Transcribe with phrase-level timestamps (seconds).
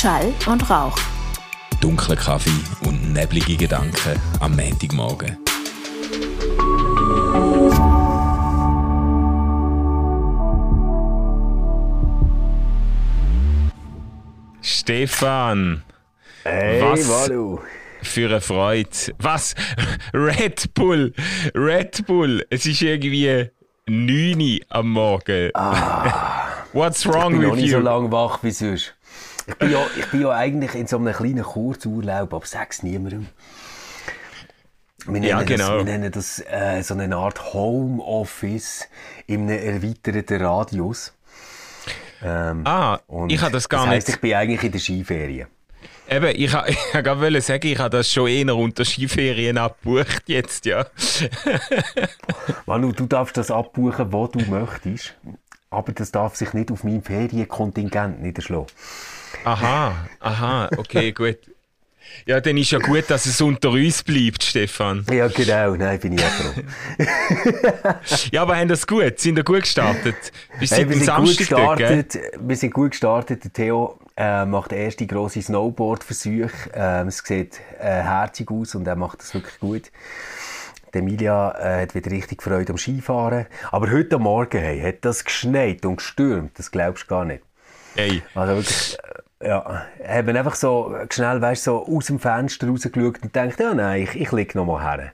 [0.00, 0.96] Schall und Rauch.
[1.82, 2.48] Dunkler Kaffee
[2.86, 5.36] und neblige Gedanken am Montagmorgen.
[14.62, 15.82] Stefan!
[16.44, 17.06] Hey, Was?
[17.06, 17.58] Manu.
[18.02, 18.88] Für eine Freude.
[19.18, 19.54] Was?
[20.14, 21.12] Red Bull!
[21.54, 22.42] Red Bull!
[22.48, 23.50] Es ist irgendwie
[23.86, 25.50] 9 Uhr am Morgen.
[26.72, 27.82] What's Ich wrong bin noch with nicht so you?
[27.84, 28.94] lange wach wie sonst.
[29.50, 33.26] Ich bin, ja, ich bin ja eigentlich in so einem kleinen Kurzurlaub, aber sag's niemandem.
[35.06, 35.68] Wir nennen Ja, genau.
[35.68, 38.86] Das, wir nennen das äh, so eine Art Homeoffice
[39.26, 41.12] in einem erweiterten Radius.
[42.22, 44.16] Ähm, Ah, und ich habe das gar das heisst, nicht.
[44.16, 45.48] ich bin eigentlich in der Skiferien.
[46.08, 50.86] Eben, ich wollte gerade sagen, ich habe das schon eher unter Skiferien abgebucht jetzt, ja.
[52.66, 55.14] Manu, du darfst das abbuchen, wo du möchtest.
[55.70, 58.66] Aber das darf sich nicht auf meinem Ferienkontingent niederschlagen.
[59.44, 61.38] Aha, aha, okay, gut.
[62.26, 65.06] Ja, dann ist ja gut, dass es unter uns bleibt, Stefan.
[65.12, 65.76] Ja, genau.
[65.76, 66.62] Nein, bin ich auch froh.
[68.32, 69.18] Ja, aber haben das gut?
[69.20, 70.16] Sind ihr gut gestartet?
[70.58, 72.02] Bis Hey, wir, sind gut Samstag dort, gell?
[72.02, 73.44] gestartet, wir sind gut gestartet.
[73.44, 76.50] Der Theo äh, macht den ersten grossen Snowboard-Versuch.
[76.74, 79.92] Ähm, es sieht äh, herzig aus und er macht das wirklich gut.
[80.92, 83.46] Die Emilia äh, hat wieder richtig Freude am Skifahren.
[83.70, 86.58] Aber heute Morgen hey, hat das geschneit und gestürmt.
[86.58, 87.44] Das glaubst du gar nicht.
[87.94, 93.22] Hey, Also wirklich, äh, ja, haben einfach so schnell, weißt, so aus dem Fenster rausgeschaut
[93.22, 95.12] und gedacht, ja nein, ich, ich liege noch mal her.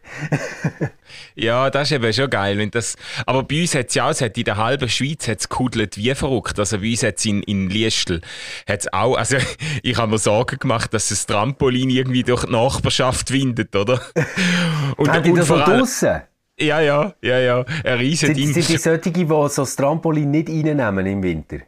[1.37, 2.59] ja, das ist eben schon geil.
[2.59, 5.49] Wenn das, aber bei uns hat es ja auch, hat in der halben Schweiz hat's
[5.49, 6.59] gehudelt wie verrückt.
[6.59, 8.21] Also bei uns hat es in, in Liestel
[8.69, 9.37] hat's auch, also
[9.85, 14.01] ich habe mir Sorgen gemacht, dass das Trampolin irgendwie durch die Nachbarschaft windet, oder?
[14.97, 16.23] Und, Haben die das vor allem- draussen?
[16.59, 20.49] Ja, ja, ja, ja, ein riesen Sind, sind die solche, die so das Trampolin nicht
[20.49, 21.59] reinnehmen im Winter?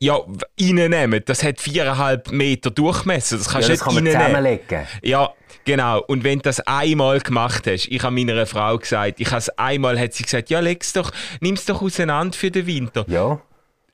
[0.00, 0.18] Ja,
[0.60, 4.58] reinnehmen, das hat viereinhalb Meter Durchmesser, das kannst Ja, du das kann man nicht reinnehmen.
[4.60, 4.86] zusammenlegen.
[5.02, 5.30] Ja,
[5.64, 6.00] genau.
[6.02, 9.48] Und wenn du das einmal gemacht hast, ich habe meiner Frau gesagt, ich habe es
[9.50, 11.10] einmal, hat sie gesagt, ja, leg's doch,
[11.40, 13.04] nimm's doch auseinander für den Winter.
[13.08, 13.40] Ja.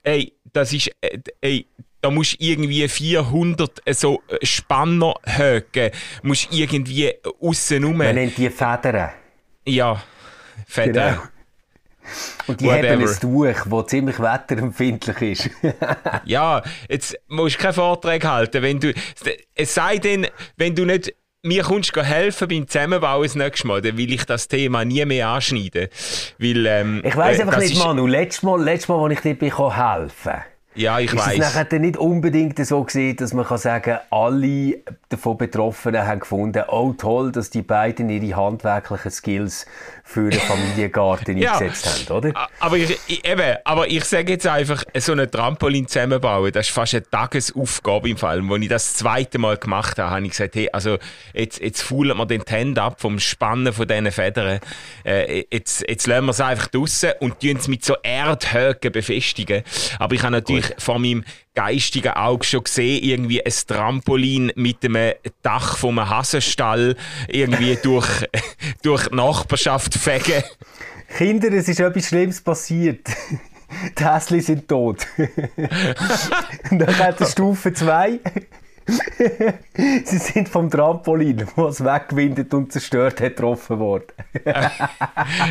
[0.03, 1.67] Ey, das ist, äh, ey,
[2.01, 5.91] da musst du irgendwie 400 so äh, Spanner höken,
[6.23, 7.99] musst irgendwie aussen rum.
[7.99, 9.11] Man nennt die Federn.
[9.67, 10.03] Ja,
[10.67, 10.95] fett.
[10.95, 11.19] Genau.
[12.47, 12.93] Und die Whatever.
[12.93, 15.51] haben ein Tuch, das ziemlich wetterempfindlich ist.
[16.25, 18.63] Ja, jetzt musst du keinen Vortrag halten.
[18.63, 18.93] Wenn du,
[19.55, 20.27] es sei denn,
[20.57, 24.27] wenn du nicht mir kommst du helfen beim Zusammenbau das nächste Mal, dann will ich
[24.27, 25.89] das Thema nie mehr anschneiden.
[26.39, 29.21] Weil, ähm, ich weiss äh, einfach nicht, ist- Manu, letztes Mal, letztes Mal, als ich
[29.21, 30.35] dir bin, helfen
[30.75, 31.39] Ja, ich ist es weiß.
[31.39, 36.63] nachher dann nicht unbedingt so gewesen, dass man kann sagen alle davon Betroffenen haben gefunden,
[36.69, 39.65] oh toll, dass die beiden ihre handwerklichen Skills
[40.13, 41.57] für den Familiengarten Ja.
[41.57, 42.49] eingesetzt haben, oder?
[42.59, 46.95] Aber ich, eben, aber ich sage jetzt einfach, so einen Trampolin zusammenbauen, das ist fast
[46.95, 48.41] eine Tagesaufgabe im Fall.
[48.41, 50.99] Und als ich das zweite Mal gemacht habe, habe ich gesagt, hey, also
[51.33, 54.59] jetzt, jetzt faulen wir den Hand ab vom Spannen von diesen Federn.
[55.05, 59.63] Äh, jetzt, jetzt lassen wir es einfach draussen und tun es mit so Erdhöcken befestigen.
[60.01, 61.25] Aber ich habe natürlich vor meinem
[61.61, 65.13] geistigen Auge schon gesehen, irgendwie ein Trampolin mit einem
[65.43, 66.97] Dach vom Hasenstall
[67.29, 68.09] irgendwie durch,
[68.83, 70.43] durch die Nachbarschaft fegen.
[71.19, 73.07] Kinder, es ist etwas Schlimmes passiert.
[73.99, 75.07] Die Häsli sind tot.
[76.71, 78.19] Und dann hat Stufe 2.
[80.05, 84.07] Sie sind vom Trampolin, was weggewindet und zerstört hat, getroffen worden.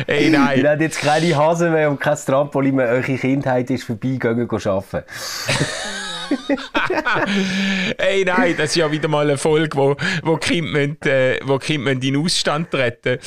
[0.06, 0.66] Ey, Ihr nein.
[0.66, 2.88] habt jetzt keine Hasen mehr und kein Trampolin mehr.
[2.88, 5.04] Eure Kindheit ist vorbei, gehen arbeiten.
[7.98, 11.54] Ey, nein, das ist ja wieder mal eine Folge, wo, wo Kinder, müssen, äh, wo
[11.56, 13.18] müssen in den Ausstand treten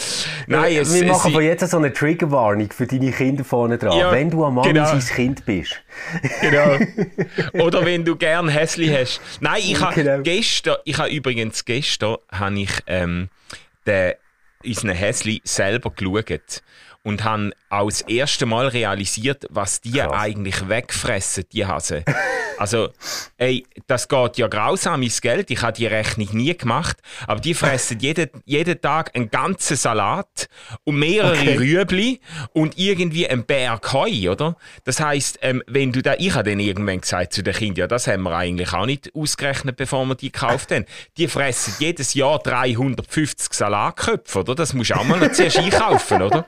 [0.47, 3.97] Nein, es, Wir machen von jetzt so eine Triggerwarnung für deine Kinder vorne dran.
[3.97, 4.86] Ja, Wenn du am Mann genau.
[4.86, 5.81] sein Kind bist.
[6.41, 6.78] genau.
[7.66, 9.22] Oder wenn du gern Häsli hast.
[9.40, 10.22] Nein, ich habe Genau.
[10.24, 13.30] gestern, ich habe übrigens gestern, habe ich ähm,
[13.85, 14.14] den,
[14.66, 16.62] unseren Häsli selber geschaut
[17.03, 20.12] und habe auch das erste Mal realisiert, was die Krass.
[20.14, 22.03] eigentlich wegfressen, die Hasen.
[22.58, 22.90] Also,
[23.38, 25.52] ey, das geht ja grausam ins Geld.
[25.52, 26.97] Ich habe die Rechnung nie gemacht.
[27.28, 30.47] Aber die fressen jeden, jeden Tag einen ganzen Salat
[30.84, 31.58] und mehrere Okay.
[31.58, 32.20] Rüebli
[32.53, 34.55] und irgendwie einen Berg Heu, oder?
[34.84, 37.88] Das heisst, ähm, wenn du da, ich habe dann irgendwann gesagt zu den Kindern, ja,
[37.88, 40.85] das haben wir eigentlich auch nicht ausgerechnet, bevor wir die gekauft haben.
[41.17, 44.56] Die fressen jedes Jahr 350 Salatköpfe, oder?
[44.56, 46.46] Das musst du auch mal noch zuerst einkaufen, oder?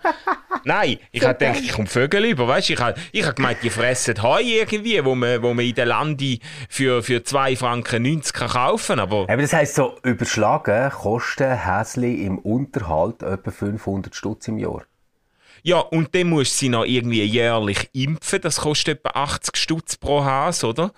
[0.63, 2.69] Nein, ich habe gedacht, ich komme Vögel über, weißt?
[2.69, 5.85] Ich habe ich hab gemeint, die fressen Heu irgendwie, wo man, wo man in der
[5.95, 6.39] Landi
[6.69, 12.25] für, für 2 Franken 90 kann kaufen, aber Aber das heisst so, überschlagen kosten Häsli
[12.25, 14.83] im Unterhalt etwa 500 Stutz im Jahr.
[15.63, 18.41] Ja, und dann musst du sie noch irgendwie jährlich impfen.
[18.41, 20.91] Das kostet etwa 80 Stutz pro Hase, oder?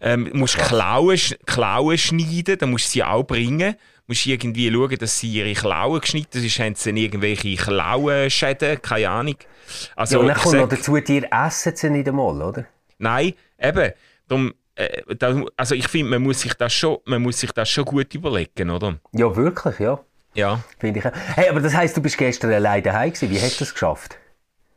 [0.00, 3.76] Ähm, musst Klauen, Klauen schneiden, dann musst du sie auch bringen.
[4.06, 9.10] Musst irgendwie schauen, dass sie ihre Klauen geschnitten sind, haben sie dann irgendwelche Klauenschäden, keine
[9.10, 9.36] Ahnung.
[9.94, 12.64] Also, ja, und dann kommt sag, noch dazu, dir essen sie nicht einmal, oder?
[12.98, 13.92] Nein, eben.
[14.28, 17.68] Darum, äh, da, also ich finde, man, muss sich das schon, man muss sich das
[17.68, 18.98] schon gut überlegen, oder?
[19.12, 19.98] Ja, wirklich, ja.
[20.34, 20.62] Ja.
[20.78, 21.04] Finde ich.
[21.34, 23.30] Hey, aber das heisst, du bist gestern allein daheim gewesen.
[23.30, 24.18] Wie hast du das geschafft?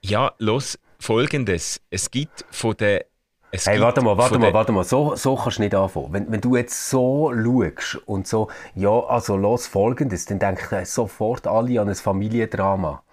[0.01, 1.81] Ja, los, folgendes.
[1.89, 3.05] Es gibt von der
[3.53, 4.85] es hey, warte mal, warte mal, warte mal.
[4.85, 6.07] So, so kannst du nicht anfangen.
[6.11, 11.45] Wenn, wenn du jetzt so schaust und so, ja, also los folgendes, dann denken sofort
[11.47, 13.03] alle an ein Familiendrama.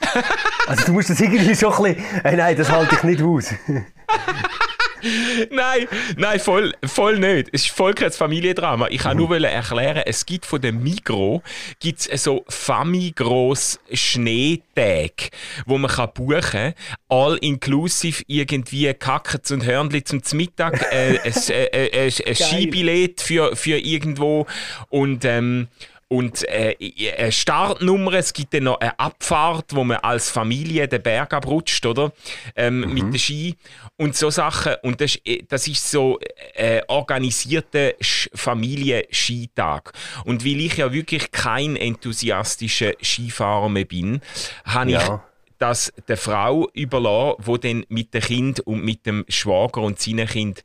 [0.68, 3.52] also du musst das irgendwie so ein bisschen, hey, nein, das halte ich nicht aus.
[5.50, 5.86] nein,
[6.16, 7.48] nein, voll, voll nicht.
[7.52, 8.88] Es ist voll kein Familiendrama.
[8.88, 9.24] Ich kann mhm.
[9.24, 11.42] nur erklären, es gibt von dem Migro
[11.80, 15.30] gibt's so Famigros Schneetage,
[15.66, 16.74] wo man kann buchen kann.
[17.08, 23.56] All inclusive irgendwie Kackens und Hörnli zum Mittag, äh, ein, äh, äh, ein Skibillett für,
[23.56, 24.46] für irgendwo
[24.88, 25.68] und ähm,
[26.14, 26.76] und äh,
[27.18, 31.84] eine Startnummer, es gibt dann noch eine Abfahrt, wo man als Familie den Berg abrutscht,
[31.86, 32.12] oder?
[32.54, 32.94] Ähm, mhm.
[32.94, 33.56] Mit den Ski
[33.96, 34.74] und so Sachen.
[34.84, 36.20] Und das, äh, das ist so
[36.54, 37.94] äh, organisierter
[38.32, 39.92] Familienskitag.
[40.24, 44.20] Und weil ich ja wirklich kein enthusiastischer Skifahrer mehr bin,
[44.64, 45.02] habe ja.
[45.02, 45.20] ich
[45.58, 50.28] das der Frau überlassen, die dann mit dem Kind und mit dem Schwager und seinen
[50.28, 50.62] Kind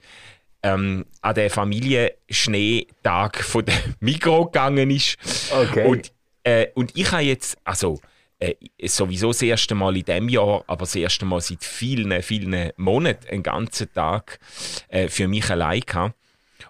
[0.63, 5.17] ähm, an den Familienschneetag von der Mikro gegangen ist.
[5.51, 5.85] Okay.
[5.85, 6.11] Und,
[6.43, 7.99] äh, und ich habe jetzt, also
[8.39, 12.71] äh, sowieso das erste Mal in diesem Jahr, aber das erste Mal seit vielen, vielen
[12.77, 14.39] Monaten einen ganzen Tag
[14.87, 16.15] äh, für mich allein gehabt.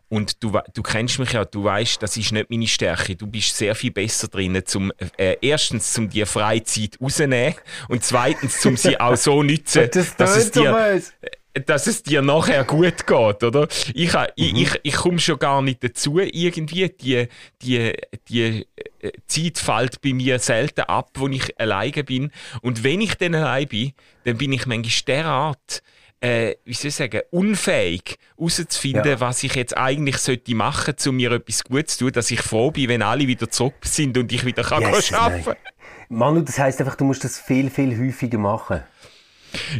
[0.07, 3.15] Und du, du kennst mich ja, du weißt, das ist nicht meine Stärke.
[3.15, 7.53] Du bist sehr viel besser drin, zum, äh, erstens zum dir Freizeit rausnehmen
[7.87, 11.01] und zweitens zum sie auch so nützen, das dass es dir,
[11.53, 13.67] dass es dir nachher gut geht, oder?
[13.93, 14.27] Ich, mhm.
[14.35, 16.89] ich, ich, komme schon gar nicht dazu, irgendwie.
[16.89, 17.27] Die,
[17.61, 17.93] die,
[18.27, 18.67] die
[19.01, 22.31] äh, Zeit fällt bei mir selten ab, wo ich alleine bin.
[22.61, 23.93] Und wenn ich dann allein bin,
[24.25, 25.81] dann bin ich manchmal derart,
[26.21, 29.19] äh, wie soll ich sagen, unfähig herauszufinden, ja.
[29.19, 32.41] was ich jetzt eigentlich sollte machen sollte, um mir etwas Gutes zu tun, dass ich
[32.41, 35.55] froh bin, wenn alle wieder zurück sind und ich wieder kann yes, arbeiten kann.
[36.09, 38.81] Manu, das heisst einfach, du musst das viel, viel häufiger machen.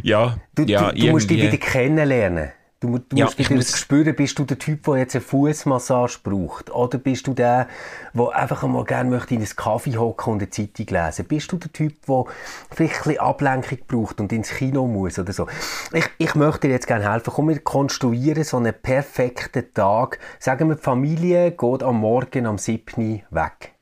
[0.02, 2.52] Ja, du, ja, du, du musst dich wieder kennenlernen.
[2.80, 3.78] Du, du ja, musst wieder muss...
[3.78, 6.70] spüren, bist du der Typ, der jetzt eine Fußmassage braucht?
[6.70, 7.68] Oder bist du der,
[8.14, 11.26] der einfach einmal gerne möchte in einen Kaffee hocken und eine Zeitung lesen?
[11.26, 12.24] Bist du der Typ, der
[12.70, 15.46] vielleicht ein bisschen Ablenkung braucht und ins Kino muss oder so?
[15.92, 17.30] Ich, ich möchte dir jetzt gerne helfen.
[17.34, 20.18] Komm, wir konstruieren so einen perfekten Tag.
[20.38, 23.22] Sagen wir, die Familie geht am Morgen am 7.
[23.30, 23.74] weg.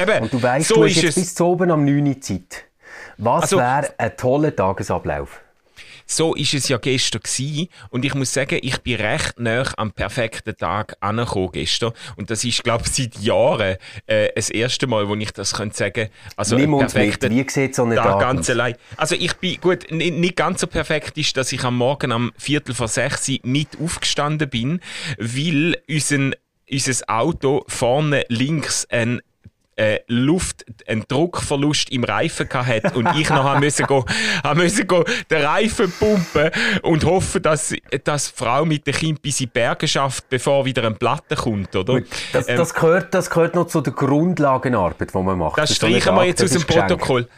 [0.00, 1.14] Eben, und du weißt, so du hast jetzt es.
[1.16, 2.22] bis zu oben am 9.
[2.22, 2.64] Zeit.
[3.24, 5.40] Was also, wäre ein toller Tagesablauf?
[6.06, 7.68] So ist es ja gestern gewesen.
[7.90, 11.92] Und ich muss sagen, ich bin recht nah am perfekten Tag angekommen gestern.
[12.16, 13.76] Und das ist, glaube ich, seit Jahren
[14.06, 17.22] äh, das erste Mal, wo ich das könnte sagen Also Nimm uns mit.
[17.30, 18.74] Wie sieht so ein Tag, Tag ganz allein.
[18.96, 22.74] Also ich bin, gut, nicht ganz so perfekt ist, dass ich am Morgen am Viertel
[22.74, 24.80] vor sechs mit aufgestanden bin,
[25.16, 26.32] weil unser
[26.70, 29.20] unser Auto vorne links ein
[29.76, 34.04] äh, Luft, einen Druckverlust im Reifen hat und ich noch müssen go,
[34.54, 36.50] müssen go den Reifen pumpen
[36.82, 37.74] und hoffen, dass,
[38.04, 41.36] dass die Frau mit dem Kind bis in die Berge schafft, bevor wieder ein Platte
[41.36, 42.00] kommt, oder?
[42.32, 45.58] Das, ähm, das, gehört, das gehört noch zu der Grundlagenarbeit, die man macht.
[45.58, 47.28] Das, das streichen wir jetzt aus dem Protokoll.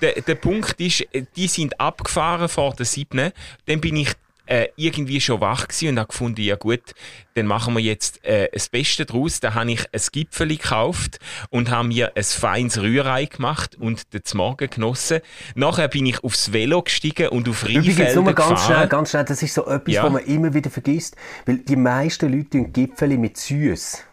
[0.00, 3.30] Der, der Punkt ist, die sind abgefahren vor der 7.
[3.66, 4.12] Dann bin ich
[4.46, 6.94] äh, irgendwie schon wach gewesen und habe gefunden, ja gut,
[7.34, 9.40] dann machen wir jetzt äh, das Beste draus.
[9.40, 11.18] Da habe ich ein Gipfel gekauft
[11.50, 15.20] und habe mir ein feines Rührei gemacht und den Morgen genossen.
[15.54, 18.76] Nachher bin ich aufs Velo gestiegen und auf Rheinfelder Übrigens, nur ganz gefahren.
[18.76, 20.04] schnell, ganz schnell, das ist so etwas, ja.
[20.04, 24.04] was man immer wieder vergisst, weil die meisten Leute tun Gipfel mit Süß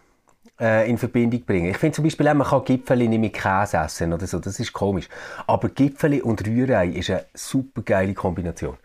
[0.60, 1.72] äh, in Verbindung bringen.
[1.72, 4.60] Ich finde zum Beispiel auch, man kann Gipfel nicht mit Käse essen oder so, das
[4.60, 5.08] ist komisch.
[5.48, 8.78] Aber Gipfel und Rührei ist eine super geile Kombination.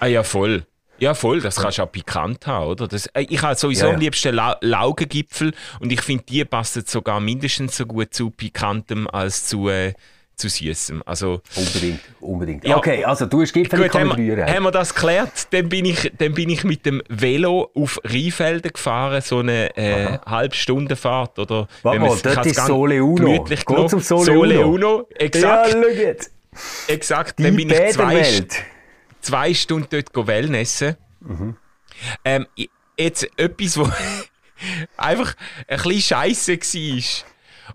[0.00, 0.64] Ah ja, voll.
[0.98, 2.88] Ja, voll, das kannst du auch pikant haben, oder?
[2.88, 3.94] Das, äh, ich habe sowieso ja, ja.
[3.94, 9.06] am liebsten La Laugengipfel und ich finde, die passen sogar mindestens so gut zu Pikantem
[9.08, 9.92] als zu, äh,
[10.36, 11.02] zu Süßem.
[11.04, 12.66] Also, unbedingt, unbedingt.
[12.66, 15.48] Ja, okay, also du hast Gipfel gut, haben, wir, haben wir das geklärt?
[15.50, 20.18] Dann bin, ich, dann bin ich mit dem Velo auf Rheinfelden gefahren, so eine äh,
[20.26, 21.38] halbe Stunde Fahrt.
[21.38, 23.44] Oder, Warte mal, das ist Sole Uno.
[23.44, 24.94] Geht zum Sole, Sole Uno.
[24.96, 25.08] Uno.
[25.18, 25.74] Exakt.
[25.74, 26.12] Ja.
[26.88, 28.54] Exakt, Die dann bin ich zwei Welt
[29.26, 30.96] zwei Stunden dort Wellnessen.
[31.20, 31.56] Mhm.
[32.24, 32.46] Ähm,
[32.96, 33.90] jetzt etwas, wo
[34.96, 35.34] einfach
[35.66, 37.26] ein bisschen scheiße war.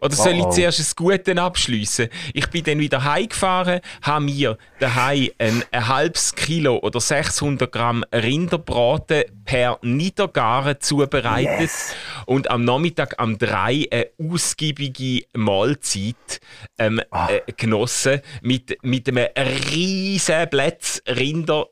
[0.01, 2.10] Oder soll ich zuerst das Gute abschliessen?
[2.34, 8.03] Ich bin dann wieder heimgefahren, habe mir daheim ein, ein halbes Kilo oder 600 Gramm
[8.12, 11.93] Rinderbraten per Niedergaren zubereitet yes.
[12.25, 16.39] und am Nachmittag am 3 eine ausgiebige Mahlzeit
[16.79, 17.29] ähm, ah.
[17.29, 19.27] äh, genossen mit, mit einem
[19.70, 21.67] riesen Blätz Rinder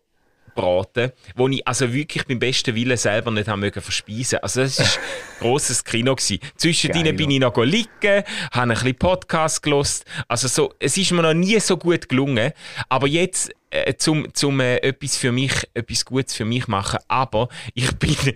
[0.60, 4.40] braten, wo ich also wirklich beim besten Willen selber nicht haben mögen verspeisen.
[4.40, 6.40] Also das war ein grosses Kino gewesen.
[6.58, 8.24] Zwischendrin bin ich noch liegen, habe
[8.54, 10.06] ein bisschen Podcast gelost.
[10.28, 12.52] Also so, es ist mir noch nie so gut gelungen.
[12.90, 17.00] Aber jetzt äh, zum, zum äh, etwas für mich, etwas Gutes für mich machen.
[17.08, 18.16] Aber ich bin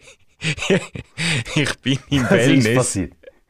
[1.55, 2.99] ich bin im Wellness.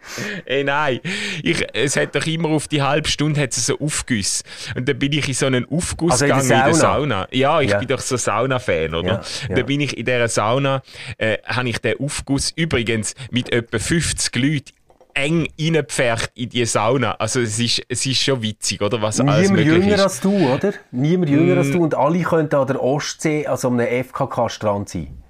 [0.45, 0.99] Ey, nein,
[1.43, 4.43] ich, es hat doch immer auf die halbe Stunde hat es so Aufguss.
[4.75, 7.27] Und dann bin ich in so einen Aufguss also gegangen in, in, der Sauna.
[7.31, 7.79] Ja, ich ja.
[7.79, 9.07] bin doch so Sauna-Fan, oder?
[9.07, 9.55] Ja, ja.
[9.55, 10.81] Dann bin ich in dieser Sauna,
[11.17, 14.71] äh, habe ich den Aufguss übrigens mit etwa 50 Leuten
[15.13, 17.13] eng reingepfercht in die Sauna.
[17.13, 19.01] Also es ist, es ist schon witzig, oder?
[19.01, 20.01] Was Niemand alles möglich jünger ist.
[20.01, 20.73] als du, oder?
[20.91, 21.57] Niemand jünger mm.
[21.59, 25.22] als du und alle könnten an der Ostsee, also einem FKK-Strand sein.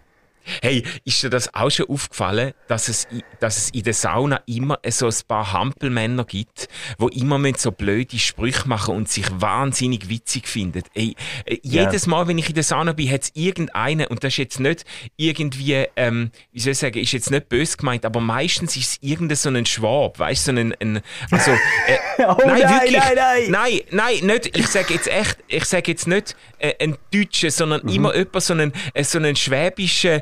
[0.62, 3.08] Hey, ist dir das auch schon aufgefallen, dass es,
[3.40, 6.68] dass es in der Sauna immer so ein paar Hampelmänner gibt,
[7.00, 10.84] die immer so blöde Sprüche machen und sich wahnsinnig witzig finden?
[10.94, 14.34] Ey, äh, jedes Mal, wenn ich in der Sauna bin, hat es irgendeinen, und das
[14.34, 14.86] ist jetzt nicht
[15.18, 18.98] irgendwie, ähm, wie soll ich sagen, ist jetzt nicht böse gemeint, aber meistens ist es
[19.02, 21.98] irgendein so ein Schwab, weißt du, so ein, ein also, äh,
[22.28, 25.92] oh, nein, nein, wirklich, nein, nein, nein, nein, nicht, ich sage jetzt echt, ich sage
[25.92, 27.90] jetzt nicht äh, ein Deutscher, sondern mhm.
[27.90, 30.22] immer jemand, so einen, äh, so einen schwäbischen,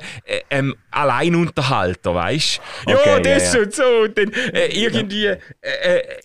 [0.50, 2.94] ähm, Alleinunterhalter, weißt du?
[2.94, 3.66] Okay, ja, das ja, ja.
[3.66, 3.84] und so.
[3.84, 5.38] Und dann äh, irgendwie, äh,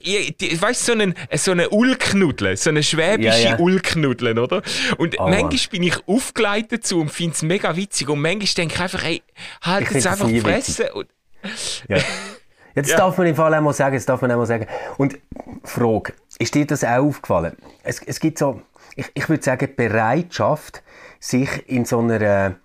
[0.00, 3.58] äh, weißt du, so einen, äh, so eine Ulknudel, so eine schwäbische ja, ja.
[3.58, 4.62] Ulknudel, oder?
[4.98, 8.08] Und oh, manchmal bin ich aufgeleitet zu und finde es mega witzig.
[8.08, 9.22] Und manchmal denke ich einfach, hey,
[9.62, 10.86] halt jetzt einfach fressen.
[10.94, 11.08] Und,
[11.88, 11.98] ja.
[12.76, 12.98] Jetzt ja.
[12.98, 14.66] darf man im Fall einmal sagen, jetzt darf man einmal sagen.
[14.98, 15.18] Und
[15.64, 17.56] Frage, ist dir das auch aufgefallen?
[17.82, 18.60] Es, es gibt so,
[18.96, 20.82] ich, ich würde sagen, Bereitschaft,
[21.18, 22.56] sich in so einer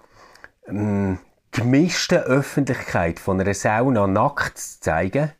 [0.72, 1.20] ähm,
[1.52, 5.32] gemischten Öffentlichkeit von einer Sauna nackt zu zeigen,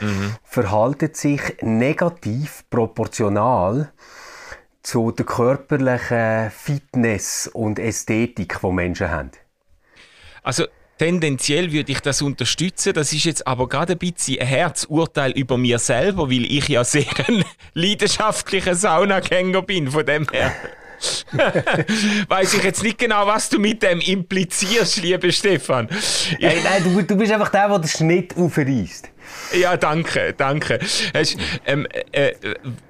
[0.00, 0.34] mhm.
[0.42, 3.92] verhaltet sich negativ proportional
[4.82, 9.30] zu der körperlichen Fitness und Ästhetik, die Menschen haben.
[10.42, 10.66] Also
[10.98, 12.92] tendenziell würde ich das unterstützen.
[12.92, 16.84] Das ist jetzt aber gerade ein bisschen ein Herzurteil über mir selber, weil ich ja
[16.84, 19.90] sehr ein leidenschaftlicher Saunagänger bin.
[19.90, 20.52] Von dem her.
[22.28, 25.88] Weiß ich jetzt nicht genau, was du mit dem implizierst, lieber Stefan.
[26.38, 29.10] Hey, nein, du, du bist einfach der, der den Schnitt aufreißt.
[29.52, 30.78] Ja, danke, danke.
[31.14, 32.32] Hast, ähm, äh,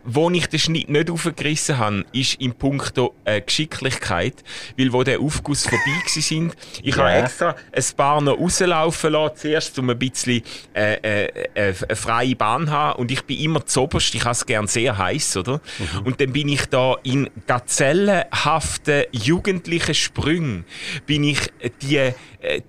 [0.05, 4.43] wo ich den Schnitt nicht aufgerissen habe, ist im Punkt äh, Geschicklichkeit,
[4.79, 7.07] weil wo der Aufguss vorbei sind, ich yeah.
[7.07, 10.43] habe extra ein paar noch rauslaufen lassen, zuerst um ein bisschen
[10.75, 14.33] äh, äh, äh, eine freie Bahn zu haben und ich bin immer zoberst, ich habe
[14.33, 15.61] es gerne sehr heiß, oder?
[15.79, 16.07] Mhm.
[16.07, 20.65] Und dann bin ich da in gazellenhaften jugendlichen Sprüngen,
[21.07, 21.41] bin ich
[21.83, 22.13] die, äh,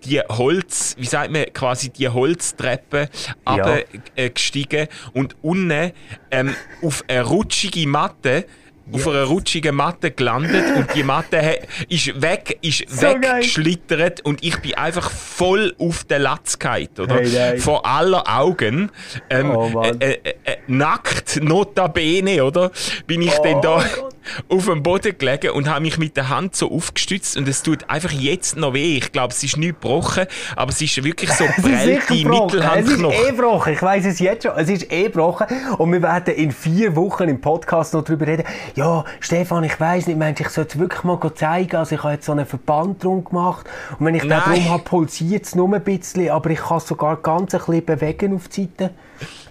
[0.04, 3.10] die Holz, wie sagt man, quasi die Holztreppe
[3.48, 3.78] ja.
[4.16, 5.92] Äh, gestiegen und unten
[6.32, 8.46] ähm, auf eine rutschige Matte
[8.92, 9.08] auf yes.
[9.08, 14.76] einer rutschigen Matte gelandet und die Matte ist weg, ist so weggeschlittert und ich bin
[14.76, 16.58] einfach voll auf der Latz
[17.00, 17.16] oder?
[17.16, 18.92] Hey, Vor aller Augen.
[19.30, 22.72] Ähm, oh, äh, äh, äh, nackt, notabene, oder?
[23.08, 23.84] Bin ich oh, denn da
[24.50, 27.90] auf dem Boden gelegen und habe mich mit der Hand so aufgestützt und es tut
[27.90, 28.98] einfach jetzt noch weh.
[28.98, 30.26] Ich glaube, es ist nicht gebrochen,
[30.56, 33.12] aber es ist wirklich so prellte Mittelhandknochen.
[33.12, 34.54] Es ist eh gebrochen, ich weiß es jetzt schon.
[34.58, 38.46] Es ist eh gebrochen und wir werden in vier Wochen im Podcast noch darüber reden.
[38.76, 41.78] Ja, Stefan, ich weiß nicht, Mensch, ich sollte es wirklich mal zeigen.
[41.78, 43.66] Also ich habe jetzt so einen Verband drum gemacht
[43.98, 44.42] und wenn ich Nein.
[44.46, 47.60] da drum habe, pulsiert es nur ein bisschen, aber ich kann es sogar ganz ein
[47.60, 48.94] bisschen bewegen auf die Seite.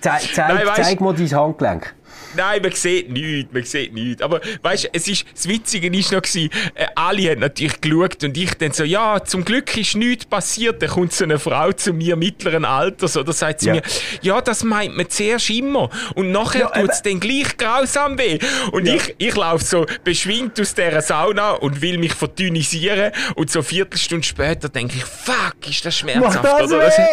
[0.00, 1.94] Ze zeig, Nein, zeig mal dein Handgelenk.
[2.37, 4.23] Nein, man sieht nichts, man sieht nichts.
[4.23, 8.37] Aber weißt, es ist, das Witzige war noch, gewesen, äh, alle haben natürlich geschaut und
[8.37, 10.83] ich dann so, ja, zum Glück ist nichts passiert.
[10.83, 13.75] Dann kommt so eine Frau zu mir mittleren Alters oder sagt zu ja.
[13.75, 13.83] mir,
[14.23, 18.38] ja, das meint man zuerst immer und nachher ja, tut es dann gleich grausam weh.
[18.73, 18.94] Und ja.
[18.94, 23.64] ich, ich laufe so beschwingt aus dieser Sauna und will mich verdünnisieren und so eine
[23.64, 26.42] Viertelstunde später denke ich, fuck, ist das schmerzhaft.
[26.42, 26.88] Macht das oder?
[26.88, 27.04] Weh?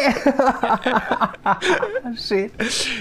[2.27, 2.51] Shit.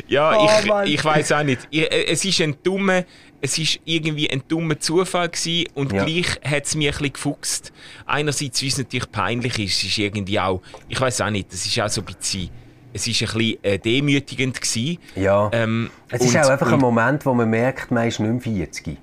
[0.09, 0.49] Ja, oh,
[0.85, 1.61] ich, ich weiß auch nicht.
[1.71, 3.05] Ich, es ist ein dummer,
[3.41, 6.05] es ist irgendwie ein dummer Zufall gewesen und ja.
[6.05, 7.73] gleich hat es mich ein bisschen gefuchst.
[8.07, 11.81] Einerseits, wie es natürlich peinlich ist, ist irgendwie auch, ich weiß auch nicht, das ist
[11.81, 12.51] auch so ein bisschen,
[12.93, 14.99] es ist ein bisschen äh, demütigend gewesen.
[15.17, 18.31] Ja, ähm, es ist und, auch einfach ein Moment, wo man merkt, man ist nicht
[18.31, 18.97] mehr 40.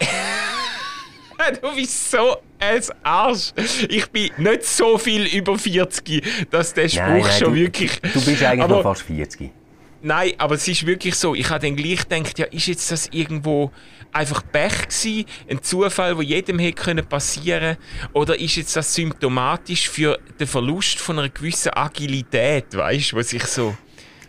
[1.62, 3.52] du bist so ein Arsch.
[3.88, 8.00] Ich bin nicht so viel über 40, dass der Spruch nein, nein, schon du, wirklich...
[8.00, 9.50] Du bist eigentlich aber, noch fast 40.
[10.00, 11.34] Nein, aber es ist wirklich so.
[11.34, 13.72] Ich habe dann gleich gedacht, ja, ist jetzt das irgendwo
[14.12, 17.76] einfach Pech gewesen, ein Zufall, wo jedem hätte können passieren
[18.12, 23.44] oder ist jetzt das symptomatisch für den Verlust von einer gewissen Agilität, weißt, was sich
[23.44, 23.76] so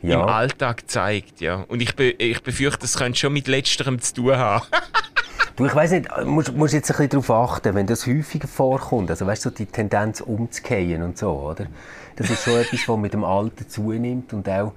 [0.02, 0.22] ja.
[0.22, 1.66] im Alltag zeigt, ja.
[1.68, 4.66] Und ich, be ich befürchte, das könnte schon mit letzterem zu tun haben.
[5.56, 9.10] du, ich weiß nicht, musst, musst jetzt ein bisschen darauf achten, wenn das häufiger vorkommt,
[9.10, 11.68] also weißt du, so die Tendenz umzugehen und so, oder?
[12.16, 14.74] Das ist schon etwas, was mit dem Alter zunimmt und auch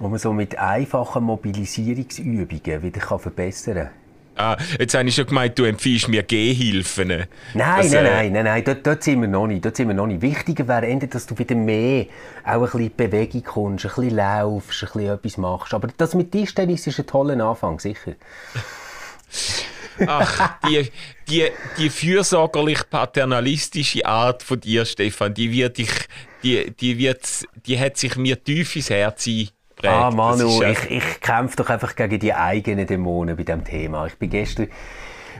[0.00, 3.90] wo man so mit einfachen Mobilisierungsübungen wieder kann verbessern kann.
[4.36, 7.08] Ah, jetzt habe ich schon gemeint, du empfiehlst mir Gehhilfen.
[7.08, 8.10] Nein, das, nein, äh...
[8.10, 9.62] nein, nein, nein, dort, dort, sind wir noch nicht.
[9.62, 10.22] Dort sind wir noch nicht.
[10.22, 12.06] Wichtiger wäre dass du wieder mehr
[12.44, 15.74] auch ein bisschen Bewegung kommst, ein bisschen laufst, ein bisschen etwas machst.
[15.74, 18.14] Aber das mit Tischtennis ist ein toller Anfang, sicher.
[20.06, 20.90] Ach, die,
[21.28, 21.44] die,
[21.76, 25.90] die fürsorgerlich-paternalistische Art von dir, Stefan, die wird dich,
[26.42, 29.28] die, die wird, die hat sich mir tief ins Herz
[29.84, 30.04] eingeprägt.
[30.04, 34.06] Ah, Manu, ich, ich kämpfe doch einfach gegen die eigenen Dämonen bei diesem Thema.
[34.06, 34.68] Ich bin gestern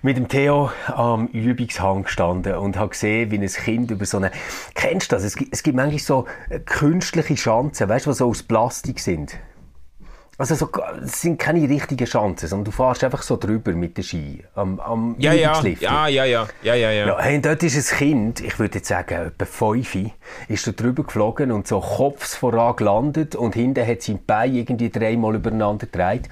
[0.02, 4.30] mit dem Theo am Übungshang gestanden und habe gesehen, wie ein Kind über so eine,
[4.74, 5.24] kennst du das?
[5.24, 6.26] Es gibt, es gibt manchmal so
[6.64, 9.38] künstliche Schanzen, weißt du, die so aus Plastik sind.
[10.40, 10.70] Also so,
[11.04, 14.80] es sind keine richtigen Chancen, sondern du fährst einfach so drüber mit der Ski am,
[14.80, 17.18] am ja, ja, ja, ja, ja, ja, ja, ja.
[17.18, 19.98] hey, und dort ist ein Kind, ich würde jetzt sagen etwa fünf,
[20.48, 24.88] ist da drüber geflogen und so kopfs voran gelandet und hinten hat sein Bein irgendwie
[24.88, 26.30] dreimal übereinander gedreht.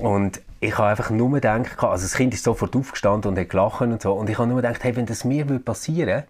[0.00, 3.82] Und ich habe einfach nur gedacht, also das Kind ist sofort aufgestanden und hat gelacht
[3.82, 4.14] und so.
[4.14, 6.24] Und ich habe nur gedacht, hey, wenn das mir passieren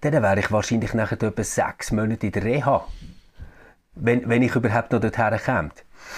[0.00, 2.86] würde, dann wäre ich wahrscheinlich nachher etwa sechs Monate in der Reha,
[3.96, 5.70] wenn, wenn ich überhaupt noch dorthin käme.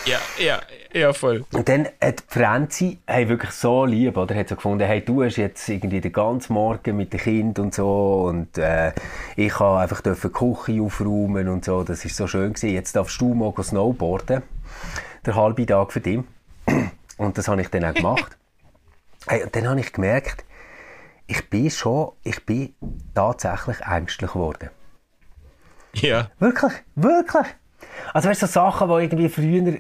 [0.07, 0.61] Ja, ja,
[0.93, 1.45] ja, voll.
[1.53, 4.35] Und dann hat Franzi hey, wirklich so lieb, oder?
[4.35, 7.75] Hat so gefunden, hey, du hast jetzt irgendwie den ganzen Morgen mit dem Kind und
[7.75, 8.93] so und äh,
[9.37, 11.83] ich kann einfach die Küche aufräumen und so.
[11.85, 12.75] Das ist so schön gewesen.
[12.75, 14.43] Jetzt darfst du mal snowboarden.
[15.25, 16.21] Der halbe Tag für dich.
[17.17, 18.37] Und das habe ich dann auch gemacht.
[19.27, 20.45] hey, und dann habe ich gemerkt,
[21.27, 22.75] ich bin schon, ich bin
[23.15, 24.69] tatsächlich ängstlich geworden.
[25.95, 26.31] Ja.
[26.39, 27.47] Wirklich, wirklich.
[28.13, 29.79] Also weißt du, so Sachen, wo irgendwie früher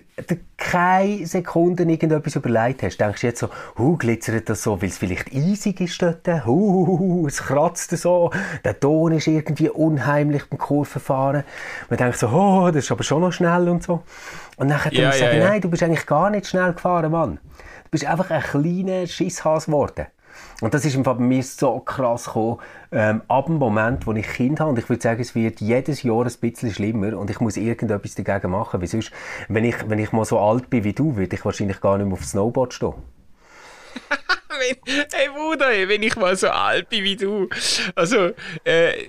[0.56, 3.48] keine Sekunden irgendetwas überlegt hast, denkst du jetzt so,
[3.78, 8.30] hu, glitzert das so, weil es vielleicht eisig ist dort, hu, es kratzt so,
[8.64, 11.44] der Ton ist irgendwie unheimlich beim Kurvenfahren.
[11.88, 14.02] Man denkt so, oh, das ist aber schon noch schnell und so.
[14.56, 15.48] Und dann ja, musst du sagen, ja.
[15.48, 17.38] nein, du bist eigentlich gar nicht schnell gefahren, Mann.
[17.84, 20.06] Du bist einfach ein kleiner Schisshas geworden.
[20.60, 22.58] Und das ist bei mir so krass gekommen,
[22.92, 24.70] ähm, ab dem Moment, wo ich Kind habe.
[24.70, 28.14] Und ich würde sagen, es wird jedes Jahr ein bisschen schlimmer und ich muss irgendetwas
[28.14, 28.80] dagegen machen.
[28.80, 29.10] Weil sonst,
[29.48, 32.06] wenn ich, wenn ich mal so alt bin wie du, würde ich wahrscheinlich gar nicht
[32.06, 32.94] mehr auf Snowboard stehen.
[35.12, 37.48] hey Bruder, wenn ich mal so alt bin wie du.
[37.94, 38.30] Also,
[38.64, 39.04] äh,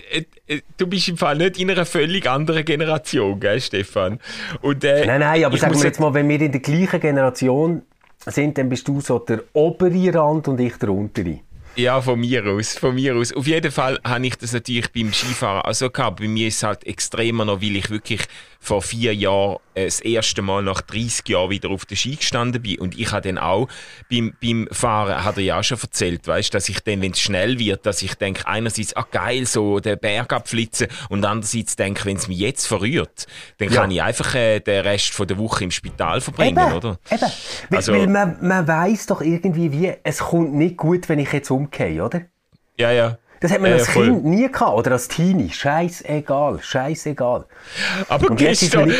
[0.46, 4.20] äh, du bist im Fall nicht in einer völlig anderen Generation, gell, Stefan?
[4.62, 7.82] Und, äh, nein, nein, aber sagen wir jetzt mal, wenn wir in der gleichen Generation
[8.26, 11.40] sind, dann bist du so der obere Rand und ich der untere.
[11.76, 13.34] Ja, von mir aus, von mir aus.
[13.34, 16.20] Auf jeden Fall habe ich das natürlich beim Skifahren also gehabt.
[16.20, 18.22] Bei mir ist es halt extremer noch, weil ich wirklich
[18.66, 22.62] vor vier Jahren äh, das erste Mal nach 30 Jahren wieder auf der Ski gestanden
[22.62, 22.78] bin.
[22.80, 23.68] Und ich habe dann auch
[24.10, 27.20] beim, beim Fahren, hat er ja auch schon erzählt, weißt, dass ich dann, wenn es
[27.20, 32.04] schnell wird, dass ich denke, einerseits, ah geil, so den Berg abflitzen und andererseits denke,
[32.06, 33.26] wenn es mich jetzt verrührt,
[33.58, 33.80] dann ja.
[33.80, 36.98] kann ich einfach äh, den Rest von der Woche im Spital verbringen, eben, oder?
[37.10, 37.30] Eben.
[37.70, 41.50] Also, weil man, man weiß doch irgendwie, wie, es kommt nicht gut, wenn ich jetzt
[41.50, 42.22] umgehe, oder?
[42.78, 43.18] Ja, ja.
[43.40, 44.06] Das hat man ja, als voll.
[44.06, 44.76] Kind nie gehabt.
[44.76, 45.50] Oder als Teenie.
[45.50, 46.60] Scheißegal.
[46.62, 47.46] Scheißegal.
[48.08, 48.92] Aber Und gestern,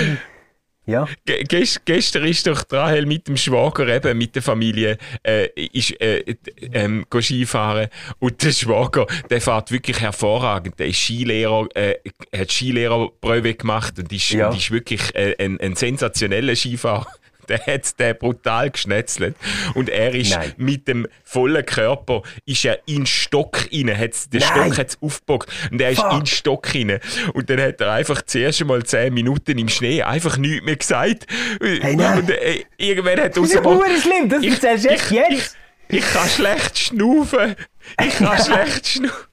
[0.87, 1.07] ja.
[1.25, 6.37] Gest, gestern ist doch Rahel mit dem Schwager eben, mit der Familie, äh, ist, äh,
[6.72, 7.88] ähm, Skifahren.
[8.20, 10.79] Und der Schwager, der fährt wirklich hervorragend.
[10.79, 11.96] Der ist Skilehrer, äh,
[12.37, 14.49] hat Skilehrerprüfe gemacht und ist, ja.
[14.49, 17.07] und ist wirklich äh, ein, ein sensationeller Skifahrer
[17.49, 19.37] der hat den brutal geschnetzelt.
[19.75, 20.53] Und er ist Nein.
[20.57, 23.97] mit dem vollen Körper ist er in Stock rein.
[23.97, 24.51] Hat's, den Nein.
[24.51, 25.51] Stock hat es aufgebockt.
[25.71, 26.13] Und er ist Fuck.
[26.21, 27.01] in Stock rein.
[27.35, 31.27] Und dann hat er einfach zuerst einmal zehn Minuten im Schnee einfach nichts mehr gesagt.
[31.61, 31.95] Hey.
[31.95, 33.63] Und äh, irgendwann hat er Das ist ja
[34.01, 35.13] schlimm, das erzählst du jetzt.
[35.13, 37.57] Ich, ich, ich kann schlecht schnaufen.
[38.05, 39.27] Ich kann schlecht schnaufen.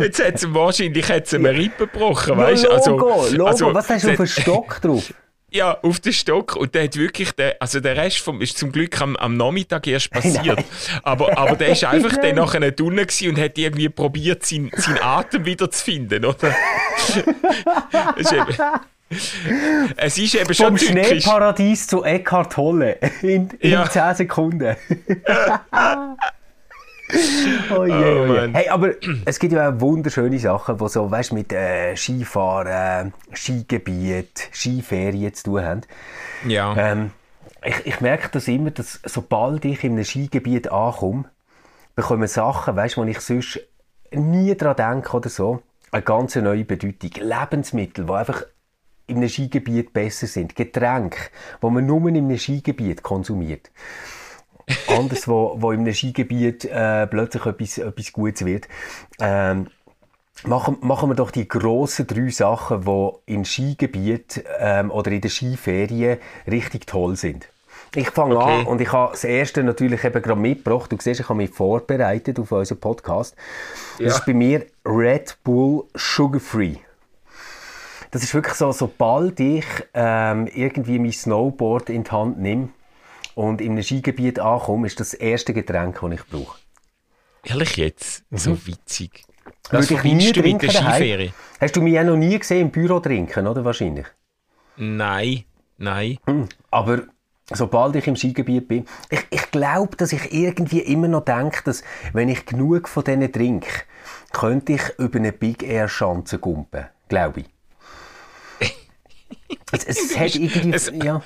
[0.00, 2.70] Jetzt hat es wahrscheinlich hat's ihm Rippen gebrochen, weißt du?
[2.70, 5.14] Also, Logo, also, was hast du dem Stock drauf?
[5.54, 6.56] Ja, auf den Stock.
[6.56, 9.86] Und der hat wirklich, den, also der Rest vom, ist zum Glück am, am Nachmittag
[9.86, 10.64] erst passiert.
[11.02, 15.44] aber, aber der ist einfach dann nachher unten und hat irgendwie probiert, seinen, seinen Atem
[15.44, 16.48] wieder zu finden, oder?
[18.16, 18.56] ist eben,
[19.96, 23.88] es ist eben schon Vom Schneeparadies zu Eckhart Tolle in, in ja.
[23.88, 24.74] 10 Sekunden.
[27.76, 28.52] oh je, oh, oh je.
[28.52, 28.92] Hey, aber
[29.24, 35.44] es gibt ja auch wunderschöne Sachen, die so, weißt, mit äh, Skifahren, Skigebiet, Skiferien zu
[35.44, 35.80] tun haben.
[36.46, 36.76] Ja.
[36.76, 37.10] Ähm,
[37.64, 41.24] ich, ich merke das immer, dass sobald ich in einem Skigebiet ankomme,
[41.94, 43.60] bekomme ich Sachen, weißt, wo ich sonst
[44.10, 47.10] nie daran denke oder so, eine ganz neue Bedeutung.
[47.20, 48.44] Lebensmittel, die einfach
[49.06, 50.56] in einem Skigebiet besser sind.
[50.56, 51.30] Getränke,
[51.62, 53.70] die man nur in einem Skigebiet konsumiert.
[54.88, 58.68] Anders, wo, wo in einem Skigebiet äh, plötzlich etwas, etwas Gutes wird.
[59.20, 59.68] Ähm,
[60.44, 65.30] machen, machen wir doch die grossen drei Sachen, die im Skigebiet ähm, oder in den
[65.30, 67.48] Skiferien richtig toll sind.
[67.94, 68.60] Ich fange okay.
[68.60, 70.90] an und ich habe das erste natürlich eben gerade mitgebracht.
[70.90, 73.36] Du siehst, ich habe mich vorbereitet auf unseren Podcast.
[73.98, 74.06] Ja.
[74.06, 76.76] Das ist bei mir Red Bull Sugar Free.
[78.10, 82.68] Das ist wirklich so, sobald ich ähm, irgendwie mein Snowboard in die Hand nehme
[83.34, 86.58] und in einem Skigebiet ankomme, ist das, das erste Getränk, das ich brauche.
[87.44, 88.24] Ehrlich jetzt?
[88.30, 88.38] Mhm.
[88.38, 89.24] So witzig.
[89.70, 91.32] Das Würde ich nie du mit der Skiferie?
[91.60, 94.06] Hast du mich auch noch nie gesehen im Büro trinken, oder wahrscheinlich?
[94.76, 95.44] Nein,
[95.78, 96.18] nein.
[96.26, 96.48] Mhm.
[96.70, 97.02] Aber
[97.50, 101.82] sobald ich im Skigebiet bin, ich, ich glaube, dass ich irgendwie immer noch denke, dass
[102.12, 103.68] wenn ich genug von denen trinke,
[104.32, 106.86] könnte ich über eine Big Air Schanze gumpen.
[107.08, 107.46] Glaube ich.
[109.72, 111.22] es, es hat irgendwie, ja.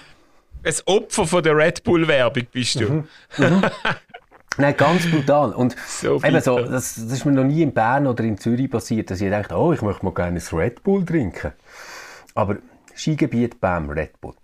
[0.64, 2.88] Ein Opfer von der Red Bull Werbung bist du.
[2.88, 3.04] Mhm.
[3.38, 3.62] Mhm.
[4.58, 5.52] Nein, ganz brutal.
[5.52, 8.70] Und so eben so, das, das ist mir noch nie in Bern oder in Zürich
[8.70, 11.52] passiert, dass ich denke, oh, ich möchte mal gerne ein Red Bull trinken.
[12.34, 12.56] Aber
[12.94, 14.34] Skigebiet, bam, Red Bull.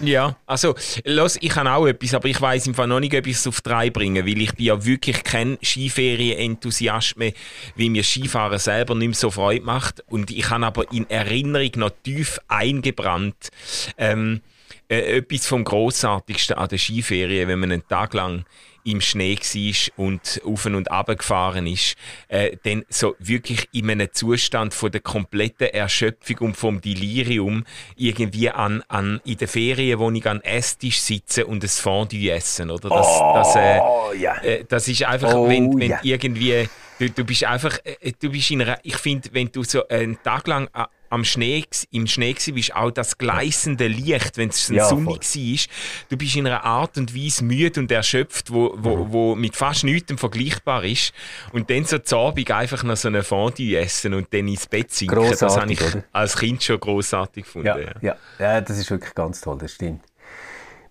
[0.00, 3.26] Ja, also, los, ich habe auch etwas, aber ich weiß im Fall noch nicht, ob
[3.26, 7.32] ich es auf drei bringen, weil ich bin ja wirklich kein Skiferien-Enthusiast mehr,
[7.74, 10.04] wie mir Skifahren selber nicht mehr so Freude macht.
[10.08, 13.50] Und ich habe aber in Erinnerung noch tief eingebrannt,
[13.96, 14.40] ähm,
[14.88, 18.44] äh, etwas vom Grossartigsten an der Skiferien, wenn man einen Tag lang
[18.84, 21.96] im Schnee war und auf und ab gefahren ist,
[22.28, 27.64] äh, dann so wirklich in einem Zustand von der kompletten Erschöpfung und vom Delirium
[27.96, 32.88] irgendwie an, an in der Ferienwohnung an Esstisch sitzen und ein Fondue essen, oder?
[32.88, 33.80] Das, oh, das, äh,
[34.18, 34.42] yeah.
[34.42, 36.00] äh, das ist einfach, oh, wenn, wenn yeah.
[36.02, 39.86] irgendwie du, du bist einfach, äh, du bist in einer, ich finde, wenn du so
[39.88, 40.68] einen Tag lang
[41.10, 45.74] am Schnee, im Schnee bist, auch das gleißende Licht, wenn es ja, sonnig war,
[46.10, 49.12] du bist in einer Art und Weise müde und erschöpft, wo, wo, mhm.
[49.12, 51.12] wo mit fast nichts vergleichbar ist.
[51.52, 54.92] Und dann so zu Abend einfach noch so eine Fondue essen und dann ins Bett
[54.92, 56.04] sinken, grossartig, das habe ich oder?
[56.12, 57.66] als Kind schon großartig gefunden.
[57.66, 58.16] Ja, ja.
[58.38, 60.02] ja, das ist wirklich ganz toll, das stimmt.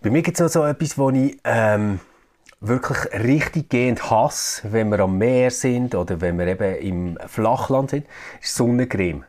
[0.01, 1.37] Bei mir gibt es auch so etwas, wo ich...
[1.43, 1.99] Ähm
[2.59, 7.91] wirklich richtig gehend Hass, wenn wir am Meer sind oder wenn wir eben im Flachland
[7.91, 8.05] sind,
[8.41, 9.23] ist Sonnencreme.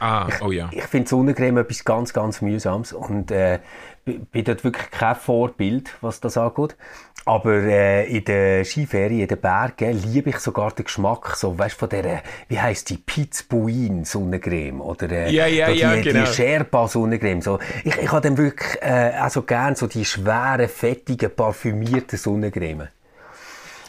[0.00, 0.68] Ah, oh ja.
[0.72, 3.60] Ich, ich finde Sonnencreme etwas ganz, ganz mühsames und äh,
[4.04, 6.76] bin dort wirklich kein Vorbild, was das angeht.
[7.24, 11.76] Aber äh, in den Skiferien, in den Bergen, liebe ich sogar den Geschmack, so, weißt,
[11.76, 16.20] von der, wie heisst die, Pitzbuin Sonnencreme oder äh, ja, ja, die, ja, genau.
[16.20, 17.42] die Sherpa Sonnencreme.
[17.42, 17.58] So.
[17.82, 22.88] Ich, ich habe dann wirklich äh, also gern so die schweren, fettigen, parfümierten Sonnencreme.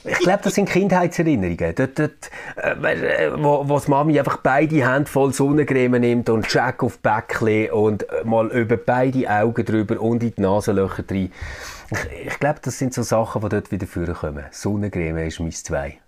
[0.03, 1.75] Ich glaube, das sind Kindheitserinnerungen.
[1.75, 6.83] Dort, dort, äh, wo, wo die Mami einfach beide Hände voll Sonnencreme nimmt und Jack
[6.83, 11.31] auf Bäckchen und mal über beide Augen drüber und in die Nasenlöcher rein.
[11.91, 14.45] Ich, ich glaube, das sind so Sachen, die dort wieder vorkommen.
[14.51, 15.99] Sonnencreme ist mein zwei.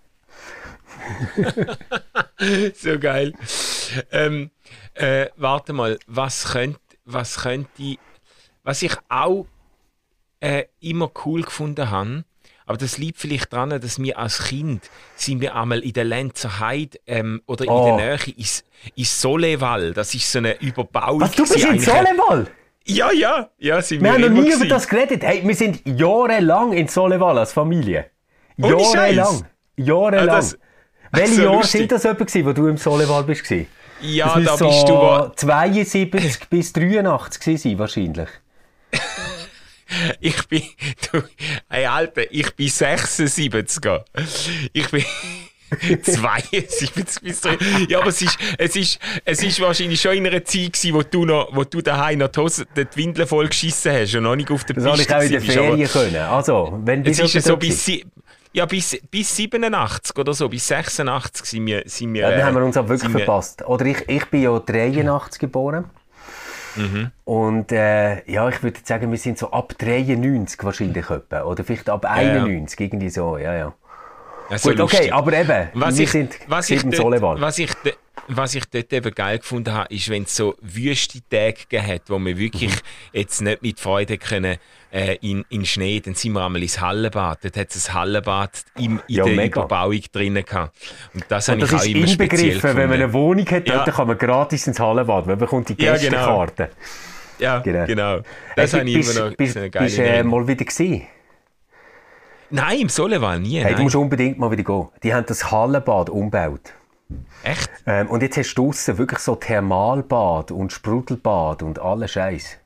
[2.74, 3.32] so geil.
[4.10, 4.50] Ähm,
[4.94, 7.96] äh, warte mal, was könnte, was könnte,
[8.62, 9.46] was ich auch
[10.40, 12.24] äh, immer cool gefunden habe,
[12.70, 16.60] aber das liegt vielleicht daran, dass wir als Kind sind wir einmal in der Lenzer
[16.60, 17.78] Heide ähm, oder oh.
[17.80, 17.96] in der oh.
[17.96, 19.92] Nähe ist, ist Soleval.
[19.92, 21.20] Das ist so eine Überbauung.
[21.20, 22.46] Was, du bist in Soleval?
[22.84, 25.24] Ja, ja, ja, sind wir Wir haben noch nie über das geredet.
[25.24, 28.06] Hey, wir sind jahrelang in Soleval als Familie.
[28.56, 29.48] Jahrelang.
[29.76, 30.28] Jahrelang.
[30.28, 30.56] Ja, das,
[31.10, 31.80] Welche so Jahre lustig.
[31.80, 33.52] sind das etwa, wo du im Soleval bist?
[34.00, 35.32] Ja, da so bist du...
[35.34, 38.28] 72 bis 83 sein, wahrscheinlich.
[40.20, 40.62] Ich bin,
[41.10, 41.22] du,
[41.68, 43.82] hey Alter, ich bin 76
[44.72, 45.04] Ich bin
[46.02, 47.58] 72 bis 3.
[47.88, 51.02] Ja, aber es ist, es ist, es ist wahrscheinlich schon in einer Zeit gewesen, wo
[51.02, 54.36] du noch, wo du daheim noch die, Hose, die Windeln voll geschissen hast und noch
[54.36, 56.16] nicht auf der Piste Das habe ich auch in der Ferien können.
[56.16, 57.86] Also, wenn es ist so bis,
[58.52, 62.56] ja, bis, bis 87 oder so, bis 86 sind wir, sind wir, ja, dann haben
[62.56, 63.64] wir uns auch wirklich verpasst.
[63.64, 65.84] Oder ich, ich bin ja 83 geboren.
[66.76, 67.10] Mhm.
[67.24, 71.42] Und äh, ja, ich würde sagen, wir sind so ab 93 wahrscheinlich etwa.
[71.42, 72.86] Oder vielleicht ab 91, ja.
[72.86, 73.74] irgendwie so, ja, ja.
[74.50, 77.40] ja so Gut, okay, aber eben, was wir ich, sind was ich, Soleval.
[77.40, 77.70] Was ich,
[78.28, 82.02] was ich dort eben geil gefunden habe, ist, wenn es so wüste Tage gegeben hat,
[82.08, 82.80] wo wir wirklich mhm.
[83.12, 84.58] jetzt nicht mit Freude können
[84.92, 87.44] äh, in, in Schnee, dann sind wir einmal ins Hallenbad.
[87.44, 89.60] Dort hat es ein Hallenbad im, in ja, der mega.
[89.60, 90.76] Überbauung drinnen gehabt.
[91.14, 92.76] Und das habe ich auch immer speziell gefunden.
[92.76, 93.84] Wenn man eine Wohnung hat, ja.
[93.84, 95.26] dort kann man gratis ins Hallenbad.
[95.26, 96.70] Man bekommt die Gästekarte.
[97.38, 97.78] Ja, genau.
[97.78, 98.20] Ja, genau.
[98.56, 100.64] Das hey, habe ich bist, immer noch bist, eine geile Bist du äh, mal wieder
[100.64, 101.06] gesehen?
[102.50, 103.60] Nein, im Soleval nie.
[103.60, 104.88] Hey, du musst unbedingt mal wieder gehen.
[105.02, 106.74] Die haben das Hallenbad umgebaut.
[107.42, 107.70] Echt?
[107.86, 112.59] Ähm, und jetzt hast du draussen wirklich so Thermalbad und Sprudelbad und alles Scheiß.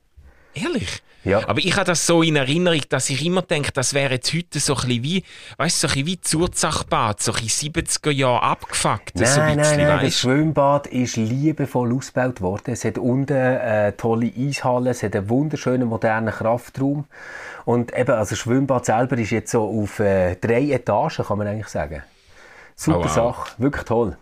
[0.55, 1.03] Ehrlich?
[1.25, 1.47] Ja.
[1.49, 4.59] Aber ich habe das so in Erinnerung, dass ich immer denke, das wäre jetzt heute
[4.59, 5.23] so ein bisschen wie,
[5.57, 9.15] weißt du, so ein bisschen wie Zurzachbad, so in 70er Jahren abgefuckt.
[9.15, 10.03] Nein, so nein, nein, weißt?
[10.05, 12.71] das Schwimmbad ist liebevoll ausgebaut worden.
[12.71, 17.05] Es hat unten eine äh, tolle Eishalle, es hat einen wunderschönen modernen Kraftraum.
[17.65, 21.47] Und eben, also das Schwimmbad selber ist jetzt so auf äh, drei Etagen, kann man
[21.47, 22.03] eigentlich sagen.
[22.75, 23.11] Super oh, wow.
[23.11, 24.17] Sache, wirklich toll.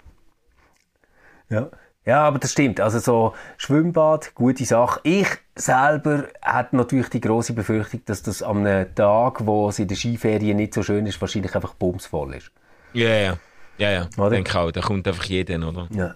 [1.49, 1.67] Ja.
[2.05, 2.81] Ja, aber das stimmt.
[2.81, 4.99] Also so Schwimmbad, gute Sache.
[5.03, 9.95] Ich selber hätte natürlich die große Befürchtung, dass das am Tag, wo es in der
[9.95, 12.51] Skiferien nicht so schön ist, wahrscheinlich einfach bumsvoll ist.
[12.93, 13.37] Ja, ja.
[13.77, 14.09] Ja, ja.
[14.09, 14.71] Ich denke auch.
[14.71, 15.87] Da kommt einfach jeder, oder?
[15.91, 16.13] Ja.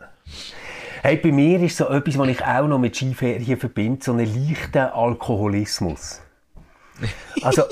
[1.01, 4.25] Hey, bei mir ist so etwas, was ich auch noch mit Skiferien verbinde, so einen
[4.25, 6.21] leichten Alkoholismus.
[7.43, 7.63] Also,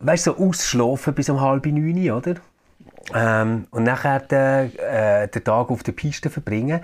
[0.00, 2.34] weißt du, so ausschlafen bis um halb neun, oder?
[3.12, 6.80] Ähm, und nachher den, äh, den Tag auf der Piste verbringen.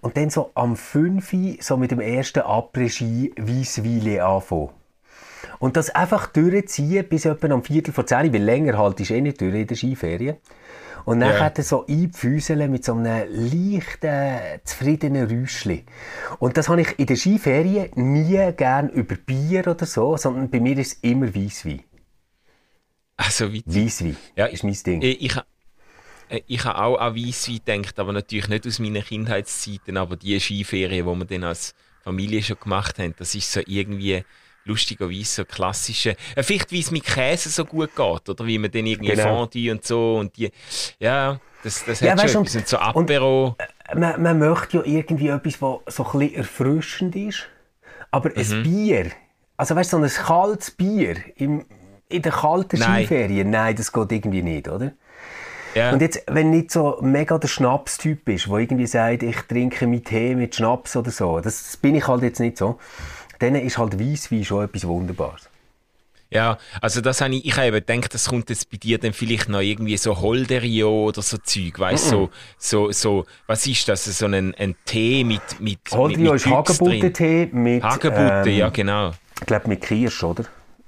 [0.00, 4.70] Und dann so am 5 Uhr, so mit dem ersten Après-Ski Weissweile anfangen.
[5.58, 9.20] Und das einfach durchziehen bis etwa am Viertel vor 10 weil länger halt ist eh
[9.20, 10.36] nicht durch in der Skiferien.
[11.04, 11.62] Und dann yeah.
[11.62, 15.84] so einpfüseln mit so einem leichten, zufriedenen Räuschli.
[16.38, 20.60] Und das habe ich in der Skiferien nie gern über Bier oder so, sondern bei
[20.60, 21.82] mir ist es immer Weisswein.
[23.16, 25.02] Also Weisswein ja, ist mein Ding.
[25.02, 25.36] Ich, ich,
[26.46, 31.06] ich habe auch an Weisswein gedacht, aber natürlich nicht aus meinen Kindheitszeiten, aber die Skiferien,
[31.06, 34.24] die wir dann als Familie schon gemacht haben, das ist so irgendwie
[34.64, 38.70] lustigerweise so klassische, äh, vielleicht wie es mit Käse so gut geht, oder wie man
[38.70, 39.40] dann irgendwie genau.
[39.40, 40.50] Fondue und so und die,
[40.98, 43.48] ja, das, das ja, hat schon etwas, und so Apero.
[43.48, 47.48] Und, äh, man, man möchte ja irgendwie etwas, was so ein bisschen erfrischend ist,
[48.10, 48.36] aber mhm.
[48.36, 49.10] ein Bier,
[49.56, 51.66] also weißt du, so ein kaltes Bier im,
[52.08, 54.92] in der kalten Skiferien, nein, das geht irgendwie nicht, oder?
[55.76, 55.92] Yeah.
[55.92, 60.06] Und jetzt, wenn nicht so mega der Schnaps-Typ bist, der irgendwie sagt, ich trinke mit
[60.06, 62.78] Tee mit Schnaps oder so, das bin ich halt jetzt nicht so,
[63.40, 65.48] dann ist halt Weisswein schon etwas Wunderbares.
[66.30, 69.12] Ja, also das habe ich, ich habe eben gedacht, das kommt jetzt bei dir dann
[69.12, 72.30] vielleicht noch irgendwie so Holderio oder so Zeug, weißt du, mm -mm.
[72.58, 76.46] so, so, so, was ist das, so ein, ein Tee mit, mit, Holderio mit, mit
[76.46, 77.82] ist Hagebutte-Tee mit...
[77.84, 79.12] Hagebutte, ähm, ja genau.
[79.40, 80.44] Ich glaube mit Kirsch, oder?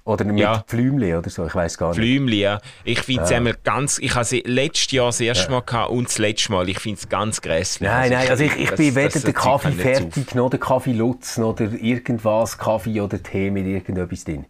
[0.07, 0.61] Oder mit ja.
[0.61, 1.97] Pflümli oder so, ich weiß gar nicht.
[1.99, 2.61] Pflümli, ja.
[2.85, 3.41] Ich finde es ja.
[3.65, 5.51] ganz, ich habe sie letztes Jahr das erste.
[5.51, 6.69] Mal gehabt und das letzte Mal.
[6.69, 7.91] Ich finde es ganz grässlich.
[7.91, 11.39] Nein, nein, also ich, ich das, bin weder der Kaffee fertig, noch der Kaffee Lutz,
[11.39, 14.47] noch der irgendwas, Kaffee oder Tee mit irgendetwas drin.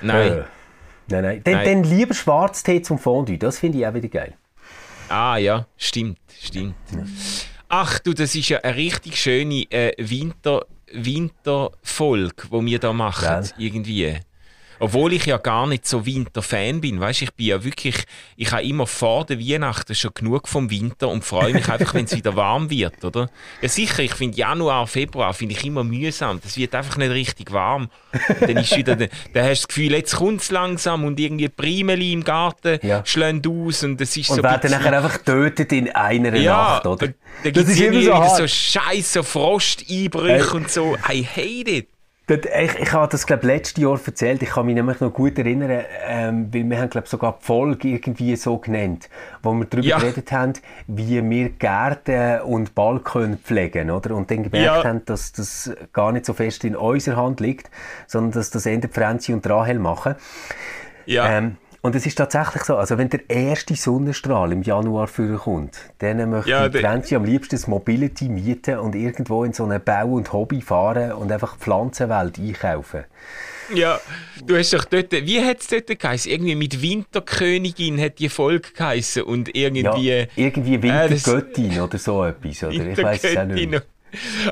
[0.00, 0.32] Nein.
[0.32, 0.42] Äh,
[1.08, 1.40] nein, nein.
[1.42, 4.34] Dann, dann lieber Schwarztee zum Fondue, das finde ich auch wieder geil.
[5.08, 6.76] Ah ja, stimmt, stimmt.
[7.68, 13.24] Ach du, das ist ja eine richtig schöne äh, Winter, Winterfolge, die wir da machen,
[13.24, 13.42] ja.
[13.58, 14.20] irgendwie.
[14.78, 17.00] Obwohl ich ja gar nicht so Winterfan bin.
[17.00, 18.04] Weißt, ich bin ja wirklich,
[18.36, 22.04] ich habe immer vor der Weihnachten schon genug vom Winter und freue mich einfach, wenn
[22.04, 23.28] es wieder warm wird, oder?
[23.60, 26.40] Ja sicher, ich finde Januar, Februar finde ich immer mühsam.
[26.42, 27.88] Das wird einfach nicht richtig warm.
[28.28, 31.48] Und dann ist wieder, dann hast du das Gefühl, jetzt kommt es langsam und irgendwie
[31.48, 33.04] Primeli im Garten ja.
[33.04, 34.42] schlagen aus und es ist und so.
[34.42, 37.08] Und werden nachher einfach getötet in einer ja, Nacht, oder?
[37.42, 40.96] Da gibt es immer so, so scheiße Frosteinbrüche und so.
[41.08, 41.88] I hate it.
[42.30, 44.42] Ich, ich habe das glaube letztes Jahr erzählt.
[44.42, 47.88] Ich kann mich nämlich noch gut erinnern, ähm, weil wir haben glaube sogar die Folge
[47.88, 49.08] irgendwie so genannt,
[49.42, 49.98] wo wir darüber ja.
[49.98, 50.52] geredet haben,
[50.86, 54.14] wie wir Gärten und Balkone pflegen, oder?
[54.14, 54.84] Und dann gemerkt ja.
[54.84, 57.70] haben, dass das gar nicht so fest in unserer Hand liegt,
[58.06, 60.14] sondern dass das Ende Franzi und Rahel machen.
[61.06, 61.38] Ja.
[61.38, 61.56] Ähm,
[61.88, 66.50] und es ist tatsächlich so, also wenn der erste Sonnenstrahl im Januar vorkommt, dann möchte
[66.50, 70.60] ja, Franzi am liebsten das Mobility mieten und irgendwo in so eine Bau- und Hobby
[70.60, 73.04] fahren und einfach die Pflanzenwelt einkaufen.
[73.74, 73.98] Ja,
[74.44, 76.30] du hast doch dort, wie hat es dort geheißen?
[76.30, 80.10] Irgendwie mit Winterkönigin hat die Folge geheißen und irgendwie...
[80.10, 82.86] Ja, irgendwie Wintergöttin äh, oder so etwas, oder?
[82.86, 83.82] Ich weiß es auch nicht.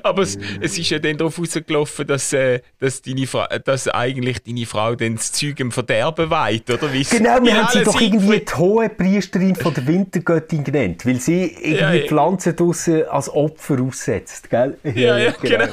[0.02, 4.42] Aber es, es ist ja dann darauf rausgelaufen, dass, äh, dass, deine Fra dass eigentlich
[4.42, 6.92] deine Frau dann das Zeug im Verderben weiht, oder?
[6.92, 11.20] Wie genau, wir haben sie doch irgendwie die hohe Priesterin von der Wintergöttin genannt, weil
[11.20, 12.06] sie irgendwie ja, ja.
[12.06, 14.76] Pflanzen draussen als Opfer aussetzt, gell?
[14.82, 15.66] Ja, ja, genau.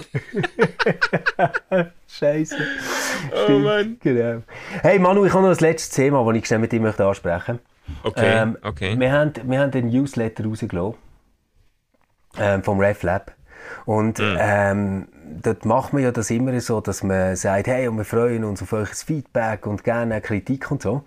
[1.38, 1.86] genau.
[2.08, 2.58] Scheiße.
[3.48, 3.98] Oh Mann.
[4.02, 4.44] Genau.
[4.82, 7.74] Hey Manu, ich habe noch das letzte Thema, das ich schnell mit dir ansprechen möchte.
[8.04, 9.00] Okay, ähm, okay.
[9.00, 10.96] Wir haben, wir haben den Newsletter rausgelassen.
[12.40, 13.34] ähm, vom RefLab.
[13.86, 14.38] Und mhm.
[14.40, 15.08] ähm,
[15.42, 18.62] dort macht man ja das immer so, dass man sagt, hey, und wir freuen uns
[18.62, 21.04] auf euer Feedback und gerne Kritik und so.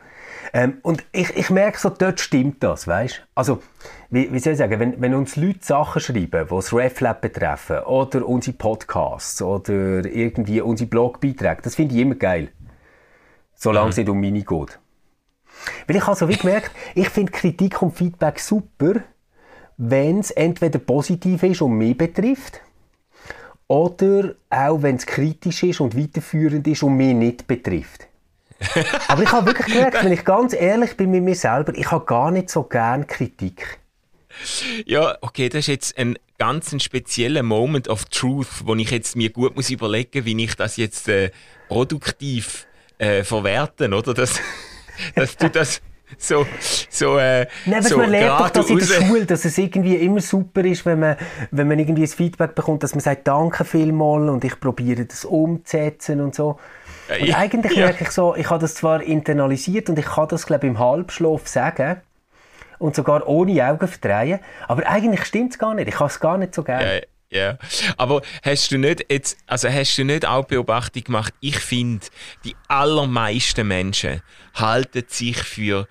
[0.52, 3.26] Ähm, und ich, ich merke so, dort stimmt das, weißt?
[3.34, 3.62] Also,
[4.10, 7.80] wie, wie soll ich sagen, wenn, wenn uns Leute Sachen schreiben, die das RefLab betreffen,
[7.80, 12.50] oder unsere Podcasts, oder irgendwie unsere Blogbeiträge, das finde ich immer geil.
[13.54, 13.90] Solange mhm.
[13.90, 14.78] es nicht um meine geht.
[15.86, 19.02] Weil ich habe so wie gemerkt, ich finde Kritik und Feedback super,
[19.78, 22.60] wenn es entweder positiv ist und mich betrifft,
[23.68, 28.06] oder auch wenn es kritisch ist und weiterführend ist und mich nicht betrifft.
[29.08, 32.04] Aber ich habe wirklich gemerkt, wenn ich ganz ehrlich bin mit mir selber, ich habe
[32.06, 33.78] gar nicht so gern Kritik.
[34.84, 39.16] Ja, okay, das ist jetzt ein ganz ein spezieller Moment of Truth, wo ich jetzt
[39.16, 41.30] mir gut muss überlegen, wie ich das jetzt äh,
[41.68, 42.66] produktiv
[42.98, 44.14] äh, verwerten, oder?
[44.14, 44.40] Dass,
[45.14, 45.80] dass du das
[46.18, 46.46] so,
[46.88, 50.20] so, äh, Nein, so man lernt doch das in der Schule, dass es irgendwie immer
[50.20, 51.16] super ist, wenn man,
[51.50, 55.24] wenn man irgendwie ein Feedback bekommt, dass man sagt, danke vielmals und ich probiere das
[55.24, 56.58] umzusetzen und so.
[57.08, 57.86] Und ja, eigentlich ja.
[57.86, 60.78] merke ich so, ich habe das zwar internalisiert und ich kann das, glaube ich, im
[60.78, 62.00] Halbschlaf sagen
[62.78, 65.88] und sogar ohne Augen verdrehen, aber eigentlich stimmt es gar nicht.
[65.88, 66.96] Ich habe es gar nicht so gerne.
[66.96, 67.58] Ja, ja,
[67.96, 71.34] aber hast du nicht jetzt, also hast du nicht auch Beobachtung gemacht?
[71.40, 72.06] Ich finde,
[72.44, 74.22] die allermeisten Menschen
[74.54, 75.88] halten sich für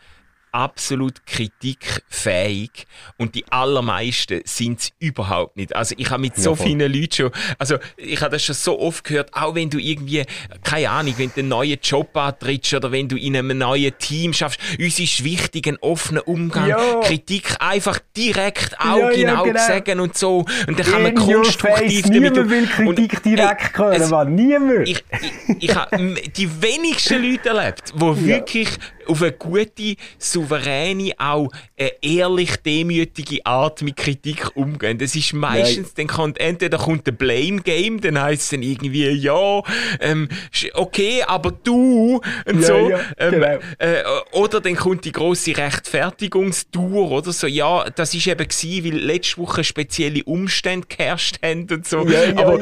[0.56, 2.88] absolut kritikfähig
[3.18, 5.76] und die allermeisten sind es überhaupt nicht.
[5.76, 8.80] Also ich habe mit so ja, vielen Leuten schon, also ich habe das schon so
[8.80, 10.24] oft gehört, auch wenn du irgendwie,
[10.64, 14.32] keine Ahnung, wenn du einen neuen Job antrittst oder wenn du in einem neuen Team
[14.32, 17.02] schaffst, uns ist wichtig ein offener Umgang, ja.
[17.02, 22.34] Kritik einfach direkt auch ja, genau, sagen und so und dann kann man konstruktiv damit...
[22.34, 24.88] Niemand will Kritik und, direkt hören, niemand!
[24.88, 28.70] Ich, ich, ich habe die wenigsten Leute erlebt, die wirklich
[29.08, 34.98] auf eine gute, souveräne, auch eine ehrlich demütige Art mit Kritik umgehen.
[34.98, 35.94] Das ist meistens, Nein.
[35.96, 39.62] dann kommt, entweder kommt der Blame Game, dann heisst es dann irgendwie, ja,
[40.00, 40.30] ähm,
[40.74, 42.90] okay, aber du, und ja, so.
[42.90, 43.60] Ja, ähm, genau.
[43.80, 49.00] äh, oder dann kommt die grosse Rechtfertigungstour, oder so, ja, das ist eben gewesen, weil
[49.00, 52.08] letzte Woche spezielle Umstände geherrscht haben und so.
[52.08, 52.60] Ja, aber,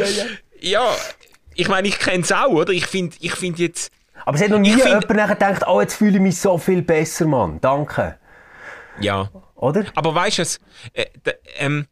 [0.61, 0.95] ja,
[1.55, 2.73] ich meine, ich kenne es auch, oder?
[2.73, 3.91] Ich finde ich find jetzt,
[4.25, 4.85] aber es hat noch nie find...
[4.85, 7.59] jemand nachher gedacht, oh, jetzt fühle ich mich so viel besser, Mann.
[7.61, 8.17] Danke.
[8.99, 9.29] Ja.
[9.55, 9.85] Oder?
[9.95, 10.43] Aber weißt du,
[10.93, 11.05] äh,
[11.57, 11.87] ähm,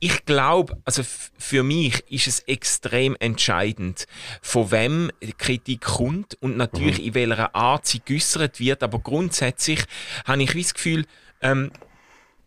[0.00, 4.06] ich glaube, also für mich ist es extrem entscheidend,
[4.42, 7.04] von wem Kritik kommt und natürlich mhm.
[7.04, 8.82] in welcher Art sie geäußert wird.
[8.82, 9.84] Aber grundsätzlich
[10.24, 11.04] habe ich das Gefühl,
[11.40, 11.72] ähm,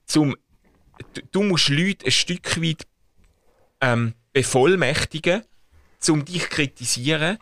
[0.06, 0.36] zum,
[1.14, 2.88] du, du musst Leute ein Stück weit
[3.82, 5.44] ähm, bevollmächtigen,
[6.10, 7.38] um dich zu kritisieren.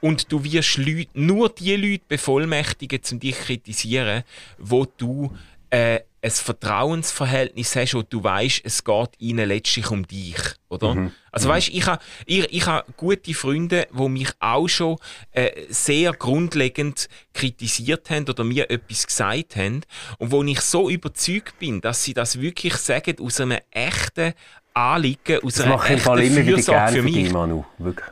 [0.00, 4.22] Und du wirst Leute, nur die Leute bevollmächtigen, um dich zu kritisieren,
[4.58, 5.32] wo du
[5.70, 10.38] äh, ein Vertrauensverhältnis hast und du weißt, es geht ihnen letztlich um dich,
[10.68, 10.94] oder?
[10.94, 11.12] Mhm.
[11.30, 11.52] Also mhm.
[11.52, 14.96] weißt, ich habe ich, ich ha gute Freunde, die mich auch schon
[15.32, 19.82] äh, sehr grundlegend kritisiert haben oder mir etwas gesagt haben
[20.18, 24.34] und wo ich so überzeugt bin, dass sie das wirklich sagen aus einem echten
[24.76, 27.14] Anliegen, aus das einer mache ich immer wieder gerne für mich.
[27.14, 27.64] Dich, Manu.
[27.78, 28.08] Wirklich.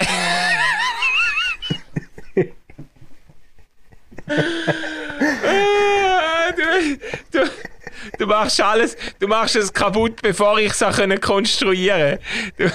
[6.56, 6.98] du,
[7.30, 7.48] du,
[8.18, 10.84] du, machst alles, du machst es kaputt, bevor ich es
[11.20, 12.18] konstruieren
[12.58, 12.72] kann.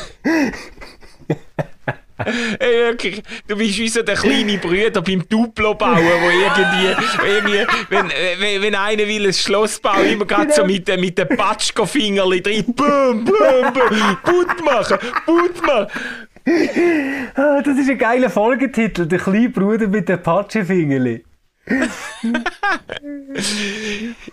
[2.59, 7.65] Hey, wirklich, du bist wie so der kleine Bruder beim Duplo bauen, wo irgendwie, irgendwie
[7.89, 12.41] wenn, wenn, wenn einer will ein Schloss bauen, immer gerade so mit, mit den Patschko-Fingerli
[12.41, 15.87] drin, bum, bum, bum, Put machen, Put machen.
[17.35, 21.23] Ah, das ist ein geiler Folgetitel, der kleine Bruder mit den Patschenfingerli.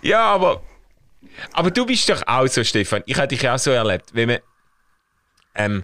[0.01, 0.61] ja, aber,
[1.51, 3.03] aber du bist doch auch so, Stefan.
[3.05, 4.11] Ich habe dich auch so erlebt.
[4.13, 4.39] Wenn man,
[5.55, 5.83] ähm,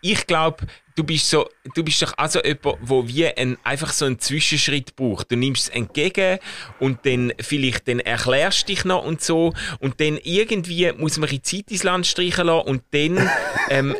[0.00, 3.92] ich glaube, du bist so, du bist doch auch so jemand, wo wie ein, einfach
[3.92, 5.30] so einen Zwischenschritt braucht.
[5.30, 6.38] Du nimmst es entgegen
[6.80, 11.42] und dann vielleicht dann erklärst dich noch und so und dann irgendwie muss man die
[11.42, 13.30] Zeit ins Land streichen lassen und dann,
[13.70, 13.94] ähm,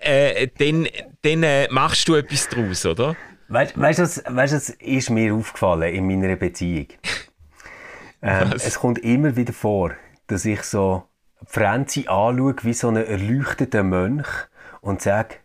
[0.00, 0.88] äh, dann,
[1.22, 3.16] dann äh, machst du etwas draus, oder?
[3.48, 6.88] Weißt du, weißt, es ist mir aufgefallen in meiner Beziehung.
[8.24, 9.94] Ähm, es kommt immer wieder vor,
[10.28, 11.08] dass ich so
[11.44, 14.28] Franzi anschaue wie so einen erleuchteten Mönch
[14.80, 15.38] und sage,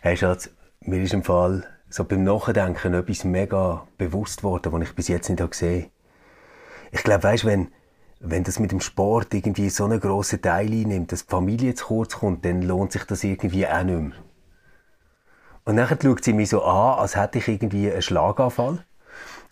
[0.00, 4.94] hey Schatz, mir ist im Fall so beim Nachdenken etwas mega bewusst worden, was ich
[4.94, 5.90] bis jetzt nicht gesehen habe.
[6.92, 7.72] Ich glaube, weißt, wenn,
[8.20, 11.86] wenn das mit dem Sport irgendwie so einen grossen Teil einnimmt, dass die Familie zu
[11.86, 14.18] kurz kommt, dann lohnt sich das irgendwie auch nicht mehr.
[15.64, 18.84] Und dann schaut sie mich so an, als hätte ich irgendwie einen Schlaganfall.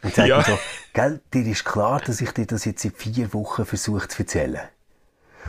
[0.03, 0.39] Und sagt ja.
[0.39, 0.59] mir so,
[0.93, 4.61] gell, dir ist klar, dass ich dir das jetzt in vier Wochen versuche zu erzählen.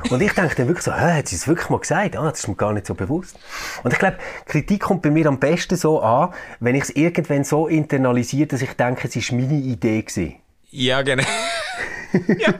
[0.09, 2.15] Und ich denke dann wirklich so, hä, hat sie es wirklich mal gesagt?
[2.15, 3.37] Ah, das ist mir gar nicht so bewusst.
[3.83, 7.43] Und ich glaube, Kritik kommt bei mir am besten so an, wenn ich es irgendwann
[7.43, 10.35] so internalisiere, dass ich denke, es war meine Idee gewesen.
[10.69, 11.23] Ja, genau.
[12.27, 12.53] ja,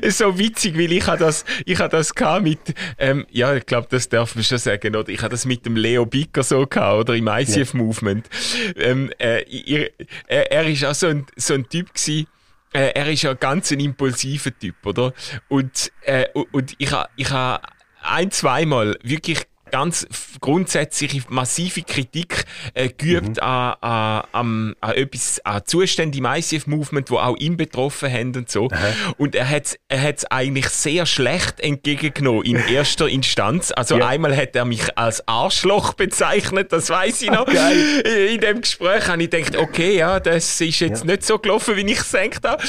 [0.00, 2.58] ist so witzig, weil ich das, ich habe das mit,
[2.98, 5.08] ähm, ja, ich glaube, das darf man schon sagen, oder?
[5.08, 7.74] Ich habe das mit dem Leo Bicker so gehabt, oder im ICF.
[7.74, 8.28] Movement.
[8.76, 9.90] Ähm, äh, ihr,
[10.26, 12.26] er, er ist auch so ein, so ein Typ gewesen,
[12.74, 15.14] äh, er ist ja ganz ein impulsiver Typ, oder?
[15.48, 17.60] Und, äh, und ich habe ich ha
[18.02, 20.06] ein, zweimal wirklich ganz
[20.40, 22.44] grundsätzliche massive Kritik
[22.74, 23.42] äh, geübt mhm.
[23.42, 28.50] an, an, an, an etwas, an Zustände im ICF-Movement, wo auch ihn betroffen haben und
[28.50, 28.68] so.
[28.70, 29.14] Aha.
[29.16, 33.72] Und er hat er hat's eigentlich sehr schlecht entgegengenommen in erster Instanz.
[33.72, 34.08] Also ja.
[34.08, 37.42] einmal hat er mich als Arschloch bezeichnet, das weiß ich noch.
[37.42, 38.34] Okay.
[38.34, 41.12] In dem Gespräch habe ich gedacht, okay, ja, das ist jetzt ja.
[41.12, 42.62] nicht so gelaufen, wie ich es gedacht habe.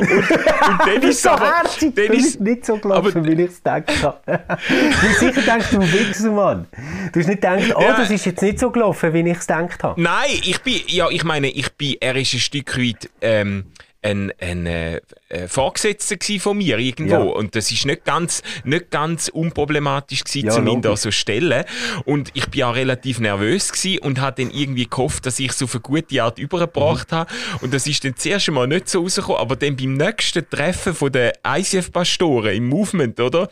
[0.00, 3.56] Und, und dann ist so aber, dann ist nicht so gelaufen, aber, wie ich es
[3.56, 4.20] gedacht habe.
[4.68, 6.66] du sicher denkst, du Wichser, Mann.
[7.12, 9.82] Du hast nicht gedacht, oh, das ist jetzt nicht so gelaufen, wie ich es gedacht
[9.82, 10.00] habe.
[10.00, 13.64] Nein, ich bin, ja, ich meine, ich bin, er ist ein Stück weit, ähm,
[14.06, 17.14] ein, ein äh, äh, Vorgesetzter von mir irgendwo.
[17.14, 17.18] Ja.
[17.20, 21.64] Und das ist nicht ganz, nicht ganz unproblematisch gewesen, ja, um ihn da so stellen.
[22.04, 25.62] Und ich bin auch relativ nervös gewesen und habe dann irgendwie gehofft, dass ich es
[25.62, 27.16] auf eine gute Art übergebracht mhm.
[27.16, 27.34] habe.
[27.60, 29.40] Und das ist dann zuerst einmal nicht so rausgekommen.
[29.40, 33.48] Aber dann beim nächsten Treffen von den ICF-Pastoren im Movement, oder?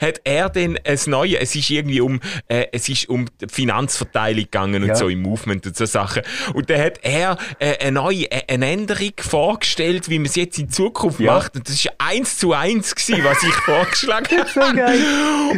[0.00, 4.44] Hat er dann ein neues, es ist irgendwie um, äh, es ist um die Finanzverteilung
[4.44, 4.94] gegangen und ja.
[4.94, 6.22] so im Movement und so Sachen.
[6.54, 10.58] Und dann hat er äh, eine neue, äh, eine Änderung vorgestellt, wie man es jetzt
[10.58, 11.34] in Zukunft ja.
[11.34, 11.56] macht.
[11.56, 14.50] Und das war eins zu eins, gewesen, was ich vorgeschlagen habe.
[14.50, 15.00] so geil.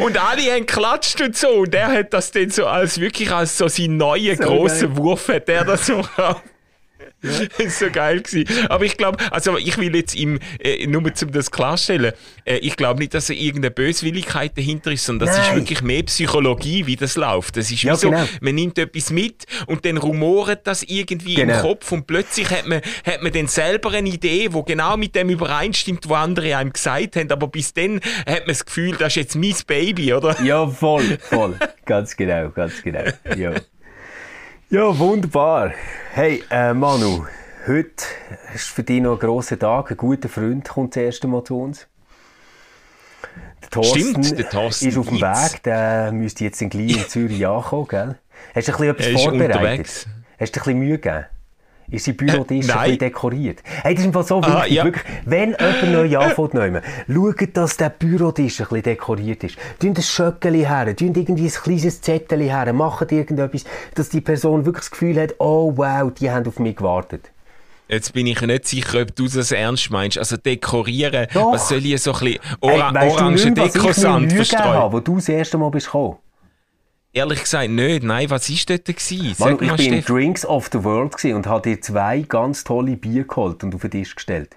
[0.01, 1.49] Und alle haben geklatscht und so.
[1.49, 5.29] Und er hat das dann so als wirklich als so seinen neuen so grossen Wurf,
[5.29, 6.03] hat er das so
[6.99, 7.31] ja.
[7.49, 8.69] das ist so geil gewesen.
[8.69, 12.13] Aber ich glaube, also ich will jetzt ihm, äh, nur um das klarstellen,
[12.45, 15.49] äh, ich glaube nicht, dass er irgendeine Böswilligkeit dahinter ist, sondern das Nein.
[15.49, 17.57] ist wirklich mehr Psychologie, wie das läuft.
[17.57, 18.25] Das ist ja, wie so, genau.
[18.41, 21.55] man nimmt etwas mit und dann rumort das irgendwie genau.
[21.55, 25.15] im Kopf und plötzlich hat man, hat man dann selber eine Idee, die genau mit
[25.15, 29.09] dem übereinstimmt, was andere einem gesagt haben, aber bis dann hat man das Gefühl, das
[29.09, 30.41] ist jetzt mein Baby, oder?
[30.43, 31.57] Ja, voll, voll.
[31.85, 33.05] ganz genau, ganz genau.
[33.37, 33.53] Ja.
[34.71, 35.73] Ja, wunderbar.
[36.13, 37.25] Hey, äh, Manu,
[37.67, 38.05] heute
[38.55, 39.91] ist für dich noch ein grosser Tag.
[39.91, 41.87] Ein guter Freund kommt das erste Mal zu uns.
[43.63, 45.63] Der Thorsten, Stimmt, der Thorsten ist auf dem Weg.
[45.63, 48.19] Der müsste jetzt in gleich in Zürich ankommen, gell?
[48.55, 49.57] Hast du ein bisschen etwas vorbereitet?
[49.57, 50.07] Unterwegs.
[50.39, 51.25] Hast du ein bisschen Mühe gegeben?
[51.91, 53.63] Ist sein Bürotisch äh, ein bisschen dekoriert?
[53.83, 54.73] Hey, das ist einfach so wichtig.
[54.73, 54.85] ja.
[54.85, 59.57] wirklich, wenn jemand neu anfängt, nehmen, schaut, dass der Bürotisch ein bisschen dekoriert ist.
[59.79, 63.65] Tun ein Schöckeli her, tun irgendwie ein kleines Zettel her, machen irgendetwas,
[63.95, 67.31] dass die Person wirklich das Gefühl hat, oh wow, die haben auf mich gewartet.
[67.89, 70.19] Jetzt bin ich nicht sicher, ob du das ernst meinst.
[70.19, 71.53] Also dekorieren, Doch.
[71.53, 74.93] was soll ich so ein bisschen Ora hey, orange Dekosand verstreuen?
[74.93, 76.19] wo du das erste Mal bist gekommen?
[77.19, 78.05] Ehrlich gesagt nicht.
[78.05, 78.85] Nein, was war dort?
[78.85, 79.35] Gewesen?
[79.39, 83.25] Manu, ich war im Drinks of the World und habe dir zwei ganz tolle Bier
[83.25, 84.57] geholt und auf den Tisch gestellt.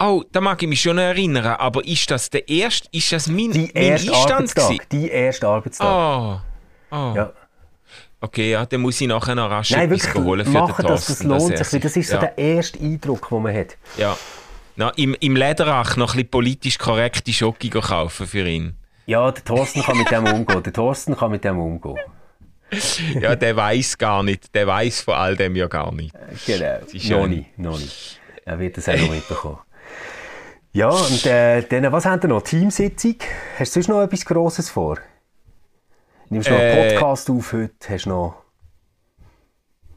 [0.00, 3.52] Oh, da mag ich mich schon erinnern, aber ist das der erste, ist das mein,
[3.52, 6.42] die mein erste Einstand Die erste Arbeitstag.
[6.90, 6.96] Oh.
[6.96, 7.12] oh.
[7.14, 7.32] Ja.
[8.20, 11.12] Okay, ja, dann muss ich nachher noch rasch Nein, etwas holen für machen, den Thorsten.
[11.12, 12.20] Das, das lohnt sich, das ist so ja.
[12.20, 13.76] der erste Eindruck, den man hat.
[13.96, 14.16] Ja.
[14.74, 18.76] Na, im, Im Lederach noch ein bisschen politisch korrekte Schocke kaufen für ihn.
[19.06, 20.62] Ja, der Thorsten kann mit dem umgehen.
[20.62, 21.98] Der Thorsten kann mit dem umgehen.
[23.20, 24.54] ja, der weiß gar nicht.
[24.54, 26.14] Der weiß von all dem ja gar nicht.
[26.46, 27.20] Genau.
[27.20, 28.20] Noch nicht, noch nicht.
[28.44, 29.58] Er wird das auch noch mitbekommen.
[30.72, 32.42] Ja, und äh, dann, was haben wir noch?
[32.42, 33.16] Teamsitzung?
[33.58, 34.98] Hast du sonst noch etwas Grosses vor?
[36.30, 37.74] Nimmst du noch einen äh, Podcast auf heute?
[37.90, 38.41] Hast du noch...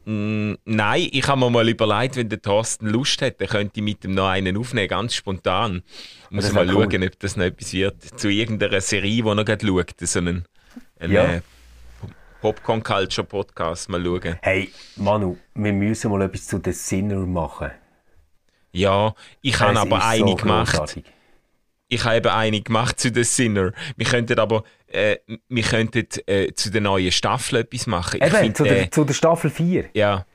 [0.08, 4.04] Mm, nein, ich habe mir mal überlegt, wenn der Thorsten Lust dann könnte ich mit
[4.04, 5.82] ihm noch einen aufnehmen, ganz spontan.
[6.30, 6.88] Muss mal cool.
[6.88, 8.18] schauen, ob das noch etwas wird.
[8.18, 9.94] Zu irgendeiner Serie, die er gerade schaut.
[9.98, 10.44] So einen,
[11.00, 11.24] einen ja.
[11.24, 11.40] Äh,
[12.40, 13.88] Popcorn Culture Podcast.
[13.88, 14.38] Mal schauen.
[14.42, 17.72] Hey, Manu, wir müssen mal etwas zu The Sinner machen.
[18.70, 20.70] Ja, ich habe aber eine so gemacht.
[20.70, 21.04] Großartig.
[21.88, 23.72] Ich habe eben eine gemacht zu The Sinner.
[23.96, 25.18] Wir könnten aber äh,
[25.48, 28.20] wir könnten äh, zu der neuen Staffel etwas machen.
[28.20, 29.86] Eben, find, zu, der, äh, zu der Staffel 4.
[29.94, 30.26] Ja.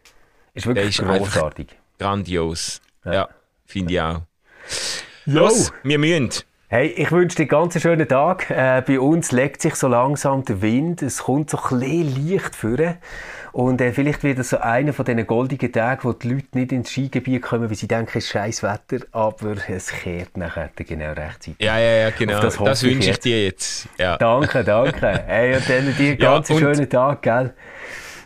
[0.53, 1.67] Ist wirklich ist großartig.
[1.97, 2.81] Grandios.
[3.05, 3.29] Ja, ja
[3.65, 4.21] finde ich auch.
[5.25, 6.29] Los, wir müssen.
[6.67, 8.49] Hey, ich wünsche dir einen ganz schönen Tag.
[8.49, 11.01] Äh, bei uns legt sich so langsam der Wind.
[11.01, 12.77] Es kommt so ein bisschen Licht vor.
[13.53, 16.71] Und äh, vielleicht wird es so einer von diesen goldigen Tagen, wo die Leute nicht
[16.71, 21.11] ins Skigebiet kommen, weil sie denken, es ist scheiß Wetter, aber es kehrt nachher genau
[21.11, 21.55] rechtzeitig.
[21.59, 22.35] Ja, ja, ja, genau.
[22.35, 23.89] Auf das, das wünsche ich dir jetzt.
[23.97, 24.17] Ja.
[24.17, 25.23] Danke, danke.
[25.27, 27.53] hey, und dann dir einen ganz ja, schönen Tag, gell?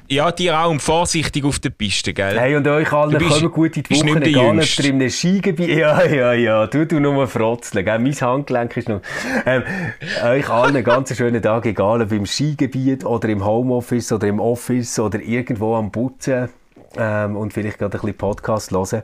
[0.07, 2.39] Ja, dir auch und vorsichtig auf der Piste, gell?
[2.39, 5.69] Hey, und euch allen kommen gut in die Woche, egal ob ihr einem Skigebiet...
[5.75, 7.99] Ja, ja, ja, du, du nur frotzeln, gell?
[7.99, 9.01] Mein Handgelenk ist noch...
[9.45, 9.63] Ähm,
[10.23, 14.39] euch allen einen ganz schönen Tag, egal ob im Skigebiet oder im Homeoffice oder im
[14.39, 16.49] Office oder irgendwo am Putzen
[16.97, 19.01] ähm, und vielleicht gerade ein bisschen Podcast hören.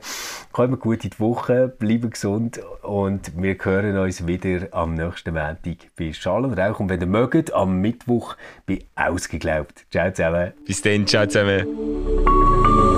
[0.52, 5.76] Kommt gut in die Woche, bleiben gesund und wir hören uns wieder am nächsten Montag
[5.96, 8.36] bei Schall und Rauch und wenn ihr mögt, am Mittwoch
[8.66, 9.86] bei Ausgeglaubt.
[9.90, 10.52] Ciao zusammen.
[10.66, 12.91] Bis dann, ciao zusammen.